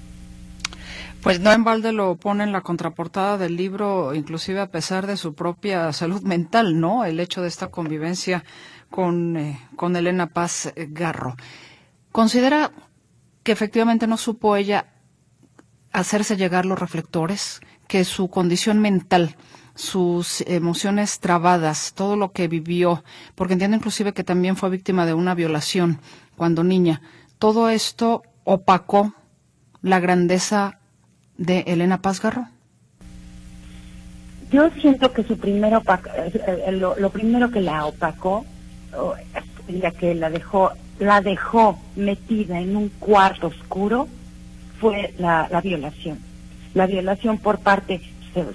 Pues 1.23 1.39
no 1.39 1.53
en 1.53 1.65
balde 1.65 1.93
lo 1.93 2.17
pone 2.17 2.45
en 2.45 2.53
la 2.53 2.63
contraportada 2.63 3.37
del 3.37 3.55
libro, 3.55 4.15
inclusive 4.15 4.61
a 4.61 4.71
pesar 4.71 5.07
de 5.07 5.19
su 5.19 5.35
propia 5.35 5.93
salud 5.93 6.23
mental, 6.23 6.81
¿no? 6.81 7.05
El 7.05 7.21
hecho 7.21 7.43
de 7.43 7.49
esta 7.49 7.69
convivencia 7.69 8.43
con, 8.89 9.37
eh, 9.37 9.61
con 9.77 9.97
Elena 9.97 10.29
Paz 10.29 10.73
Garro. 10.77 11.37
¿Considera 12.11 12.73
que 13.43 13.53
efectivamente 13.53 14.07
no 14.07 14.17
supo 14.17 14.57
ella 14.57 14.87
hacerse 15.93 16.37
llegar 16.37 16.65
los 16.65 16.79
reflectores, 16.79 17.61
que 17.87 18.05
su 18.05 18.31
condición 18.31 18.81
mental, 18.81 19.37
sus 19.81 20.43
emociones 20.43 21.21
trabadas, 21.21 21.95
todo 21.95 22.17
lo 22.17 22.33
que 22.33 22.49
vivió, 22.49 23.03
porque 23.35 23.55
entiendo 23.55 23.77
inclusive 23.77 24.13
que 24.13 24.25
también 24.25 24.57
fue 24.57 24.71
víctima 24.71 25.07
de 25.07 25.15
una 25.15 25.35
violación 25.35 26.01
cuando 26.37 26.63
niña, 26.63 27.01
todo 27.39 27.71
esto 27.71 28.23
opacó 28.45 29.15
la 29.83 30.01
grandeza 30.01 30.79
de 31.37 31.61
Elena 31.67 32.03
Pazgarro? 32.03 32.47
Yo 34.51 34.69
siento 34.81 35.13
que 35.13 35.23
su 35.23 35.39
primero 35.39 35.83
lo, 36.73 36.97
lo 36.97 37.11
primero 37.11 37.51
que 37.51 37.61
la 37.61 37.87
opacó, 37.87 38.45
ya 39.69 39.91
que 39.93 40.15
la 40.15 40.29
dejó 40.29 40.73
la 40.99 41.23
dejó 41.23 41.79
metida 41.97 42.61
en 42.61 42.77
un 42.77 42.91
cuarto 42.91 43.47
oscuro 43.47 44.07
fue 44.79 45.15
la, 45.19 45.49
la 45.51 45.63
violación. 45.63 46.19
La 46.75 46.87
violación 46.87 47.39
por 47.39 47.61
parte, 47.61 48.03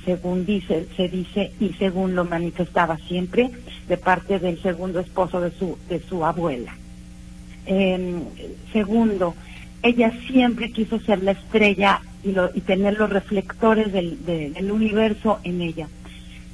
según 0.03 0.45
dice, 0.45 0.87
se 0.95 1.09
dice 1.09 1.51
y 1.59 1.69
según 1.73 2.15
lo 2.15 2.25
manifestaba 2.25 2.97
siempre, 2.97 3.51
de 3.87 3.97
parte 3.97 4.39
del 4.39 4.61
segundo 4.61 4.99
esposo 4.99 5.41
de 5.41 5.51
su, 5.51 5.77
de 5.89 5.99
su 5.99 6.25
abuela. 6.25 6.75
Eh, 7.65 8.21
segundo, 8.71 9.35
ella 9.83 10.11
siempre 10.27 10.71
quiso 10.71 10.99
ser 10.99 11.23
la 11.23 11.31
estrella 11.31 12.01
y, 12.23 12.31
lo, 12.31 12.49
y 12.53 12.61
tener 12.61 12.97
los 12.97 13.09
reflectores 13.09 13.91
del, 13.91 14.25
de, 14.25 14.51
del 14.51 14.71
universo 14.71 15.39
en 15.43 15.61
ella. 15.61 15.87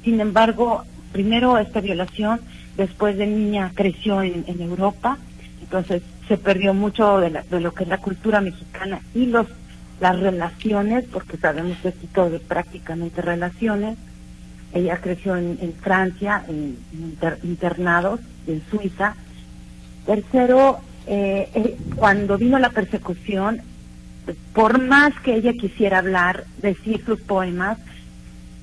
Sin 0.04 0.20
embargo, 0.20 0.84
primero 1.12 1.58
esta 1.58 1.80
violación, 1.80 2.40
después 2.76 3.16
de 3.16 3.26
niña 3.26 3.72
creció 3.74 4.22
en, 4.22 4.44
en 4.46 4.60
Europa, 4.60 5.18
entonces 5.60 6.02
se 6.28 6.36
perdió 6.36 6.74
mucho 6.74 7.18
de, 7.20 7.30
la, 7.30 7.42
de, 7.42 7.60
lo 7.60 7.72
que 7.72 7.84
es 7.84 7.88
la 7.88 7.98
cultura 7.98 8.40
mexicana 8.40 9.00
y 9.14 9.26
los 9.26 9.46
las 10.02 10.18
relaciones, 10.18 11.04
porque 11.12 11.36
sabemos 11.36 11.78
que 11.78 11.88
aquí 11.88 12.08
todo 12.08 12.34
es 12.34 12.42
prácticamente 12.42 13.22
relaciones. 13.22 13.96
Ella 14.74 14.98
creció 15.00 15.36
en, 15.36 15.74
Francia, 15.80 16.44
en, 16.48 16.76
internados, 17.44 18.18
en 18.48 18.62
Suiza. 18.68 19.14
Tercero, 20.04 20.80
eh, 21.06 21.48
eh, 21.54 21.76
cuando 21.94 22.36
vino 22.36 22.58
la 22.58 22.70
persecución, 22.70 23.60
por 24.52 24.82
más 24.82 25.12
que 25.20 25.36
ella 25.36 25.52
quisiera 25.52 25.98
hablar, 25.98 26.46
decir 26.60 27.04
sus 27.06 27.20
poemas, 27.20 27.78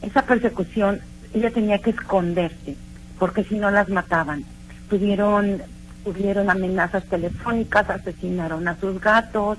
esa 0.01 0.23
persecución 0.23 0.99
ella 1.33 1.51
tenía 1.51 1.79
que 1.79 1.91
esconderse, 1.91 2.75
porque 3.17 3.45
si 3.45 3.55
no 3.55 3.71
las 3.71 3.87
mataban. 3.87 4.43
Tuvieron, 4.89 5.61
tuvieron 6.03 6.49
amenazas 6.49 7.05
telefónicas, 7.05 7.89
asesinaron 7.89 8.67
a 8.67 8.77
sus 8.77 8.99
gatos, 8.99 9.57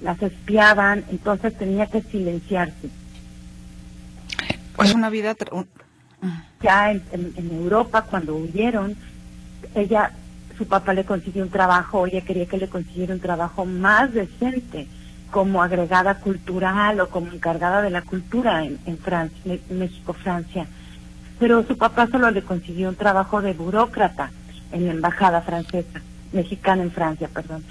las 0.00 0.20
espiaban, 0.22 1.04
entonces 1.10 1.56
tenía 1.56 1.86
que 1.86 2.02
silenciarse. 2.02 2.90
Pues 4.76 4.94
una 4.94 5.10
vida... 5.10 5.34
Ya 6.62 6.90
en, 6.90 7.02
en 7.12 7.50
Europa, 7.52 8.02
cuando 8.02 8.34
huyeron, 8.34 8.96
ella, 9.74 10.12
su 10.56 10.66
papá 10.66 10.94
le 10.94 11.04
consiguió 11.04 11.42
un 11.42 11.50
trabajo, 11.50 12.06
ella 12.06 12.22
quería 12.22 12.46
que 12.46 12.56
le 12.56 12.68
consiguiera 12.68 13.14
un 13.14 13.20
trabajo 13.20 13.66
más 13.66 14.12
decente 14.12 14.88
como 15.30 15.62
agregada 15.62 16.14
cultural 16.20 17.00
o 17.00 17.10
como 17.10 17.32
encargada 17.32 17.82
de 17.82 17.90
la 17.90 18.02
cultura 18.02 18.64
en, 18.64 18.98
Francia, 18.98 19.58
México, 19.70 20.12
Francia. 20.12 20.66
Pero 21.38 21.62
su 21.66 21.76
papá 21.76 22.06
solo 22.06 22.30
le 22.30 22.42
consiguió 22.42 22.88
un 22.88 22.96
trabajo 22.96 23.42
de 23.42 23.52
burócrata 23.52 24.30
en 24.72 24.86
la 24.86 24.92
embajada 24.92 25.42
francesa, 25.42 26.00
mexicana 26.32 26.82
en 26.82 26.90
Francia, 26.90 27.28
perdón. 27.32 27.64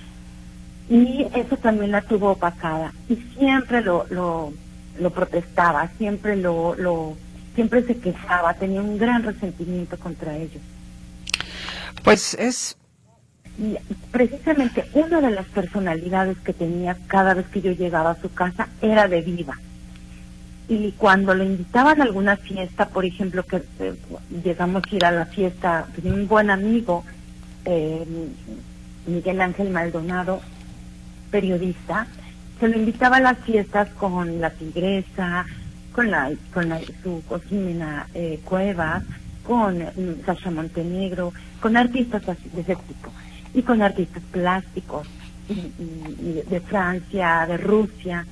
Y 0.89 1.25
eso 1.35 1.57
también 1.57 1.91
la 1.91 2.01
tuvo 2.01 2.31
opacada. 2.31 2.93
Y 3.09 3.15
siempre 3.37 3.81
lo, 3.81 4.05
lo, 4.09 4.53
lo 4.99 5.09
protestaba, 5.09 5.89
siempre 5.97 6.35
lo, 6.35 6.75
lo, 6.75 7.15
siempre 7.55 7.83
se 7.83 7.97
quejaba, 7.97 8.53
tenía 8.53 8.81
un 8.81 8.97
gran 8.97 9.23
resentimiento 9.23 9.97
contra 9.97 10.37
ellos. 10.37 10.61
Pues 12.03 12.35
es 12.35 12.77
y 13.57 13.77
precisamente 14.11 14.85
una 14.93 15.21
de 15.21 15.31
las 15.31 15.45
personalidades 15.45 16.37
que 16.39 16.51
tenía 16.51 16.97
cada 17.07 17.33
vez 17.33 17.45
que 17.47 17.61
yo 17.61 17.71
llegaba 17.71 18.11
a 18.11 18.21
su 18.21 18.33
casa 18.33 18.67
era 18.81 19.07
de 19.07 19.21
viva. 19.21 19.57
Y 20.67 20.91
cuando 20.93 21.33
le 21.33 21.45
invitaban 21.45 22.01
a 22.01 22.03
alguna 22.03 22.37
fiesta, 22.37 22.89
por 22.89 23.05
ejemplo, 23.05 23.43
que 23.43 23.61
eh, 23.79 23.93
llegamos 24.43 24.83
a 24.83 24.95
ir 24.95 25.05
a 25.05 25.11
la 25.11 25.25
fiesta 25.25 25.87
de 25.95 26.11
un 26.11 26.27
buen 26.27 26.49
amigo, 26.49 27.05
eh, 27.65 28.03
Miguel 29.05 29.39
Ángel 29.39 29.69
Maldonado, 29.69 30.41
periodista, 31.35 32.07
se 32.61 32.69
lo 32.69 32.77
invitaba 32.77 33.17
a 33.17 33.19
las 33.19 33.39
fiestas 33.39 33.89
con 33.99 34.39
la 34.39 34.51
tigresa, 34.51 35.45
con 35.91 36.09
la 36.09 36.31
con 36.53 36.69
la, 36.69 36.79
su 37.03 37.21
cocina 37.27 38.07
eh, 38.13 38.39
Cuevas, 38.45 39.03
con 39.43 39.79
mm, 39.79 40.25
Sasha 40.25 40.49
Montenegro, 40.49 41.33
con 41.59 41.75
artistas 41.75 42.23
así, 42.29 42.47
de 42.53 42.61
ese 42.61 42.77
tipo 42.77 43.09
y 43.53 43.63
con 43.63 43.81
artistas 43.81 44.23
plásticos 44.31 45.07
de 45.49 46.61
Francia, 46.61 47.45
de 47.49 47.57
Rusia. 47.57 48.25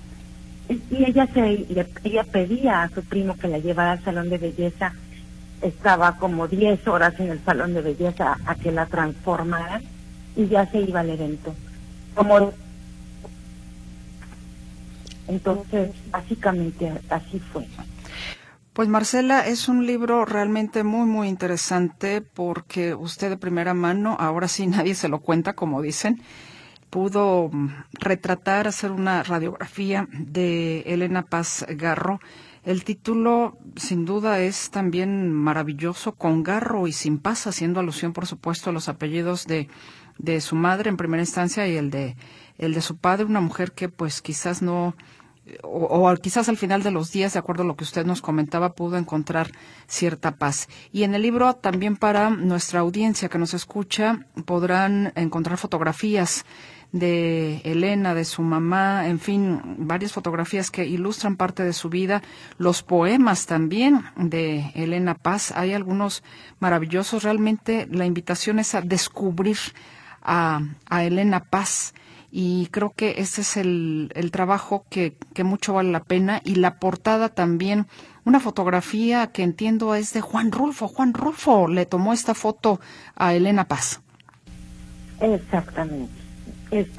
Y 0.69 1.03
ella, 1.03 1.27
se, 1.33 1.65
ella 2.05 2.23
pedía 2.23 2.83
a 2.83 2.89
su 2.89 3.03
primo 3.03 3.35
que 3.35 3.49
la 3.49 3.59
llevara 3.59 3.91
al 3.91 4.03
salón 4.03 4.29
de 4.29 4.37
belleza. 4.37 4.93
Estaba 5.61 6.15
como 6.15 6.47
10 6.47 6.87
horas 6.87 7.19
en 7.19 7.31
el 7.31 7.43
salón 7.43 7.73
de 7.73 7.81
belleza 7.81 8.37
a 8.45 8.55
que 8.55 8.71
la 8.71 8.85
transformara 8.85 9.81
y 10.37 10.47
ya 10.47 10.65
se 10.71 10.79
iba 10.79 11.01
al 11.01 11.09
evento. 11.09 11.53
Como 12.15 12.53
entonces, 15.27 15.91
básicamente 16.11 16.91
así 17.09 17.39
fue. 17.39 17.67
Pues 18.73 18.89
Marcela, 18.89 19.45
es 19.45 19.67
un 19.67 19.85
libro 19.85 20.25
realmente 20.25 20.83
muy, 20.83 21.05
muy 21.05 21.27
interesante 21.27 22.21
porque 22.21 22.95
usted 22.95 23.29
de 23.29 23.37
primera 23.37 23.75
mano, 23.75 24.17
ahora 24.19 24.47
sí 24.47 24.65
nadie 24.67 24.95
se 24.95 25.09
lo 25.09 25.19
cuenta, 25.19 25.53
como 25.53 25.81
dicen, 25.81 26.21
pudo 26.89 27.49
mm, 27.51 27.67
retratar, 27.93 28.67
hacer 28.67 28.91
una 28.91 29.21
radiografía 29.21 30.07
de 30.11 30.81
Elena 30.87 31.21
Paz 31.21 31.65
Garro. 31.69 32.19
El 32.65 32.83
título, 32.83 33.57
sin 33.75 34.05
duda, 34.05 34.39
es 34.39 34.71
también 34.71 35.31
maravilloso, 35.31 36.13
con 36.13 36.41
Garro 36.41 36.87
y 36.87 36.93
sin 36.93 37.19
paz, 37.19 37.45
haciendo 37.45 37.79
alusión, 37.79 38.13
por 38.13 38.25
supuesto, 38.25 38.69
a 38.69 38.73
los 38.73 38.89
apellidos 38.89 39.45
de, 39.45 39.67
de 40.17 40.41
su 40.41 40.55
madre 40.55 40.89
en 40.89 40.97
primera 40.97 41.21
instancia 41.21 41.67
y 41.67 41.75
el 41.75 41.91
de, 41.91 42.15
el 42.57 42.73
de 42.73 42.81
su 42.81 42.97
padre, 42.97 43.25
una 43.25 43.41
mujer 43.41 43.71
que 43.71 43.89
pues 43.89 44.21
quizás 44.21 44.61
no 44.61 44.95
o, 45.61 46.15
quizás 46.21 46.47
al 46.47 46.57
final 46.57 46.83
de 46.83 46.91
los 46.91 47.11
días, 47.11 47.33
de 47.33 47.39
acuerdo 47.39 47.63
a 47.63 47.65
lo 47.65 47.75
que 47.75 47.83
usted 47.83 48.05
nos 48.05 48.21
comentaba, 48.21 48.73
pudo 48.73 48.97
encontrar 48.97 49.51
cierta 49.87 50.35
paz. 50.37 50.69
Y 50.91 51.03
en 51.03 51.15
el 51.15 51.21
libro 51.21 51.53
también 51.55 51.97
para 51.97 52.29
nuestra 52.29 52.79
audiencia 52.79 53.29
que 53.29 53.37
nos 53.37 53.53
escucha 53.53 54.25
podrán 54.45 55.11
encontrar 55.15 55.57
fotografías 55.57 56.45
de 56.93 57.57
Elena, 57.65 58.13
de 58.13 58.23
su 58.23 58.43
mamá, 58.43 59.07
en 59.07 59.19
fin, 59.19 59.59
varias 59.79 60.13
fotografías 60.13 60.69
que 60.69 60.85
ilustran 60.85 61.35
parte 61.35 61.63
de 61.63 61.73
su 61.73 61.89
vida, 61.89 62.21
los 62.57 62.83
poemas 62.83 63.47
también 63.47 64.05
de 64.15 64.71
Elena 64.75 65.15
Paz, 65.15 65.51
hay 65.55 65.73
algunos 65.73 66.23
maravillosos, 66.59 67.23
realmente 67.23 67.87
la 67.89 68.05
invitación 68.05 68.59
es 68.59 68.75
a 68.75 68.81
descubrir 68.81 69.57
a, 70.21 70.61
a 70.85 71.03
Elena 71.03 71.43
Paz 71.43 71.95
y 72.35 72.65
creo 72.71 72.93
que 72.95 73.13
ese 73.19 73.41
es 73.41 73.57
el, 73.57 74.11
el 74.15 74.31
trabajo 74.31 74.87
que, 74.89 75.15
que, 75.35 75.43
mucho 75.43 75.71
vale 75.71 75.91
la 75.91 76.03
pena 76.03 76.41
y 76.43 76.55
la 76.55 76.79
portada 76.79 77.29
también, 77.29 77.85
una 78.25 78.39
fotografía 78.39 79.27
que 79.27 79.43
entiendo 79.43 79.93
es 79.93 80.13
de 80.13 80.21
Juan 80.21 80.51
Rulfo. 80.51 80.87
Juan 80.87 81.13
Rulfo 81.13 81.67
le 81.67 81.85
tomó 81.85 82.11
esta 82.11 82.33
foto 82.33 82.79
a 83.15 83.35
Elena 83.35 83.67
Paz. 83.67 84.01
Exactamente. 85.21 86.11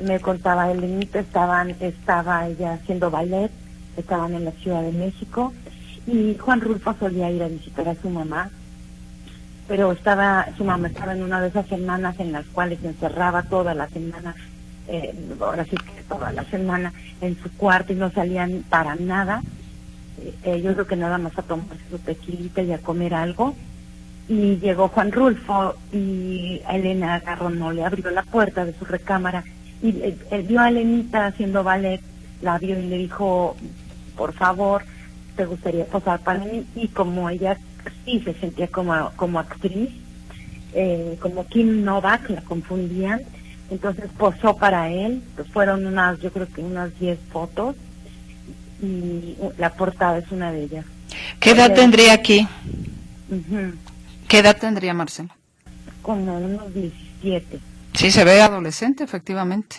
me 0.05 0.21
contaba 0.21 0.71
Elenita, 0.71 1.19
estaban, 1.19 1.71
estaba 1.81 2.47
ella 2.47 2.75
haciendo 2.75 3.11
ballet, 3.11 3.51
estaban 3.97 4.35
en 4.35 4.45
la 4.45 4.53
Ciudad 4.53 4.83
de 4.83 4.93
México 4.93 5.53
y 6.07 6.37
Juan 6.39 6.61
Rulfo 6.61 6.95
solía 6.95 7.33
ir 7.33 7.43
a 7.43 7.49
visitar 7.49 7.89
a 7.89 7.97
su 7.97 8.09
mamá 8.09 8.51
pero 9.67 9.93
estaba 9.93 10.47
su 10.59 10.65
mamá 10.65 10.89
estaba 10.89 11.15
en 11.15 11.23
una 11.23 11.41
de 11.41 11.49
esas 11.49 11.67
semanas 11.67 12.21
en 12.21 12.33
las 12.33 12.45
cuales 12.49 12.85
encerraba 12.85 13.45
toda 13.45 13.73
la 13.73 13.89
semana 13.89 14.35
eh, 14.89 15.15
ahora 15.41 15.65
sí 15.65 15.77
que 15.77 16.03
toda 16.09 16.33
la 16.33 16.45
semana 16.45 16.93
en 17.21 17.37
su 17.43 17.51
cuarto 17.53 17.93
y 17.93 17.97
no 17.97 18.11
salían 18.11 18.65
para 18.69 18.95
nada. 18.97 19.43
Eh, 20.45 20.61
yo 20.63 20.73
creo 20.75 20.87
que 20.87 20.97
nada 20.97 21.19
más 21.19 21.39
a 21.39 21.43
tomarse 21.43 21.83
su 21.91 21.99
tequilita 21.99 22.63
y 22.63 22.73
a 22.73 22.79
comer 22.79 23.15
algo. 23.15 23.55
Y 24.29 24.57
llegó 24.57 24.89
Juan 24.89 25.13
Rulfo 25.13 25.75
y 25.93 26.63
Elena 26.69 27.21
Garro 27.21 27.51
no 27.51 27.73
le 27.73 27.85
abrió 27.85 28.11
la 28.11 28.23
puerta 28.23 28.65
de 28.65 28.73
su 28.73 28.85
recámara 28.87 29.45
y 29.85 30.17
él, 30.31 30.43
vio 30.49 30.61
a 30.61 30.71
Elenita 30.71 31.27
haciendo 31.27 31.63
ballet, 31.63 32.01
la 32.41 32.59
vio 32.59 32.79
y 32.79 32.87
le 32.87 32.97
dijo, 32.97 33.55
por 34.17 34.33
favor, 34.33 34.83
¿te 35.37 35.45
gustaría 35.45 35.85
posar 35.85 36.21
para 36.21 36.43
mí? 36.43 36.67
Y 36.75 36.89
como 36.89 37.29
ella 37.29 37.59
sí 38.05 38.21
se 38.25 38.33
sentía 38.35 38.69
como, 38.69 39.11
como 39.17 39.39
actriz, 39.39 39.91
eh, 40.73 41.19
como 41.21 41.47
Kim 41.47 41.85
Novak, 41.85 42.31
la 42.31 42.41
confundían, 42.41 43.21
entonces 43.71 44.11
posó 44.17 44.57
para 44.57 44.91
él, 44.91 45.23
fueron 45.53 45.87
unas, 45.87 46.21
yo 46.21 46.33
creo 46.33 46.47
que 46.49 46.63
unas 46.63 46.99
10 46.99 47.19
fotos 47.33 47.77
y 48.83 49.37
la 49.59 49.73
portada 49.75 50.19
es 50.19 50.31
una 50.31 50.53
de 50.53 50.65
ellas. 50.65 50.85
¿Qué 51.41 51.51
edad 51.51 51.71
eh, 51.71 51.75
tendría 51.75 52.13
aquí? 52.13 52.47
¿Qué 54.29 54.39
edad 54.39 54.57
tendría 54.59 54.95
Marcela? 54.95 55.37
Como 56.03 56.37
unos 56.37 56.73
17. 56.75 57.61
Sí, 57.95 58.11
se 58.11 58.25
ve 58.25 58.43
adolescente, 58.43 59.05
efectivamente. 59.05 59.77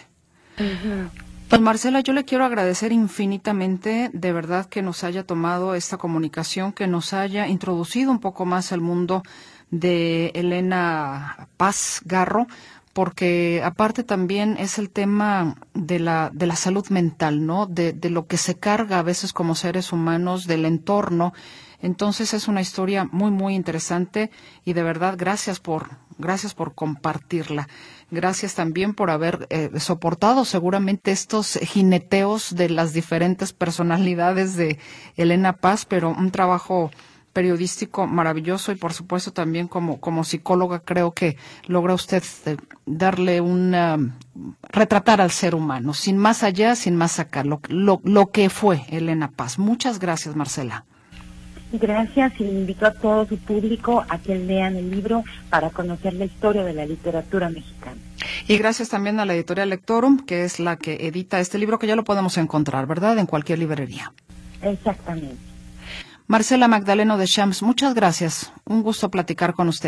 Pues 1.50 1.62
Marcela, 1.62 2.00
yo 2.00 2.14
le 2.14 2.26
quiero 2.26 2.46
agradecer 2.46 2.92
infinitamente 2.92 4.10
de 4.14 4.34
verdad 4.34 4.66
que 4.68 4.82
nos 4.82 5.04
haya 5.04 5.24
tomado 5.24 5.76
esta 5.76 5.98
comunicación, 5.98 6.74
que 6.74 6.88
nos 6.88 7.14
haya 7.14 7.48
introducido 7.48 8.10
un 8.12 8.20
poco 8.20 8.46
más 8.46 8.72
al 8.72 8.82
mundo 8.82 9.22
de 9.70 10.32
Elena 10.34 11.48
Paz 11.58 12.02
Garro, 12.06 12.48
porque 12.96 13.62
aparte 13.62 14.06
también 14.06 14.56
es 14.58 14.80
el 14.80 14.90
tema 14.90 15.58
de 15.74 16.00
la, 16.00 16.32
de 16.34 16.48
la 16.48 16.56
salud 16.56 16.88
mental, 16.88 17.46
¿no? 17.46 17.66
De, 17.66 17.92
de 17.92 18.10
lo 18.10 18.26
que 18.26 18.38
se 18.38 18.56
carga 18.56 19.00
a 19.00 19.04
veces 19.04 19.34
como 19.34 19.54
seres 19.54 19.92
humanos, 19.92 20.48
del 20.48 20.64
entorno. 20.64 21.34
Entonces 21.82 22.34
es 22.34 22.48
una 22.48 22.62
historia 22.62 23.04
muy, 23.12 23.32
muy 23.32 23.54
interesante 23.54 24.32
y 24.64 24.72
de 24.72 24.84
verdad 24.84 25.16
gracias 25.18 25.60
por, 25.60 25.90
gracias 26.18 26.54
por 26.54 26.74
compartirla. 26.74 27.68
Gracias 28.12 28.56
también 28.56 28.94
por 28.94 29.10
haber 29.10 29.46
eh, 29.50 29.72
soportado 29.78 30.46
seguramente 30.46 31.12
estos 31.12 31.60
jineteos 31.62 32.56
de 32.56 32.70
las 32.70 32.94
diferentes 32.94 33.52
personalidades 33.52 34.56
de 34.56 34.80
Elena 35.18 35.52
Paz, 35.52 35.86
pero 35.86 36.12
un 36.12 36.32
trabajo 36.32 36.92
periodístico 37.36 38.08
maravilloso 38.08 38.72
y 38.72 38.76
por 38.76 38.94
supuesto 38.94 39.34
también 39.34 39.68
como, 39.68 40.00
como 40.00 40.24
psicóloga 40.24 40.80
creo 40.80 41.12
que 41.12 41.36
logra 41.68 41.94
usted 41.94 42.24
eh, 42.46 42.56
darle 42.86 43.42
una, 43.42 44.00
retratar 44.70 45.20
al 45.20 45.32
ser 45.32 45.54
humano, 45.54 45.94
sin 45.94 46.18
más 46.18 46.44
allá, 46.44 46.78
sin 46.78 46.96
más 46.96 47.20
acá, 47.20 47.44
lo, 47.44 47.60
lo, 47.68 48.00
lo 48.06 48.32
que 48.32 48.50
fue 48.50 48.86
Elena 48.90 49.32
Paz. 49.32 49.60
Muchas 49.60 50.00
gracias, 50.00 50.34
Marcela. 50.38 50.86
Gracias 51.74 52.40
y 52.40 52.46
invito 52.46 52.86
a 52.86 52.94
todo 52.94 53.28
su 53.28 53.38
público 53.38 54.06
a 54.08 54.18
que 54.18 54.36
lean 54.36 54.78
el 54.78 54.90
libro 54.90 55.26
para 55.50 55.72
conocer 55.72 56.14
la 56.14 56.24
historia 56.24 56.64
de 56.64 56.74
la 56.74 56.86
literatura 56.86 57.50
mexicana. 57.50 57.98
Y 58.48 58.58
gracias 58.58 58.88
también 58.88 59.20
a 59.20 59.26
la 59.26 59.34
editorial 59.34 59.70
Lectorum, 59.72 60.20
que 60.20 60.46
es 60.46 60.62
la 60.62 60.78
que 60.78 61.08
edita 61.08 61.42
este 61.42 61.58
libro, 61.58 61.80
que 61.80 61.88
ya 61.88 61.98
lo 61.98 62.06
podemos 62.06 62.38
encontrar, 62.38 62.88
¿verdad? 62.88 63.18
En 63.18 63.26
cualquier 63.26 63.60
librería. 63.60 64.14
Exactamente. 64.62 65.55
Marcela 66.28 66.68
Magdaleno 66.68 67.20
de 67.20 67.28
Shams, 67.28 67.62
muchas 67.62 67.94
gracias. 67.94 68.52
Un 68.66 68.82
gusto 68.82 69.12
platicar 69.12 69.54
con 69.54 69.68
usted. 69.68 69.84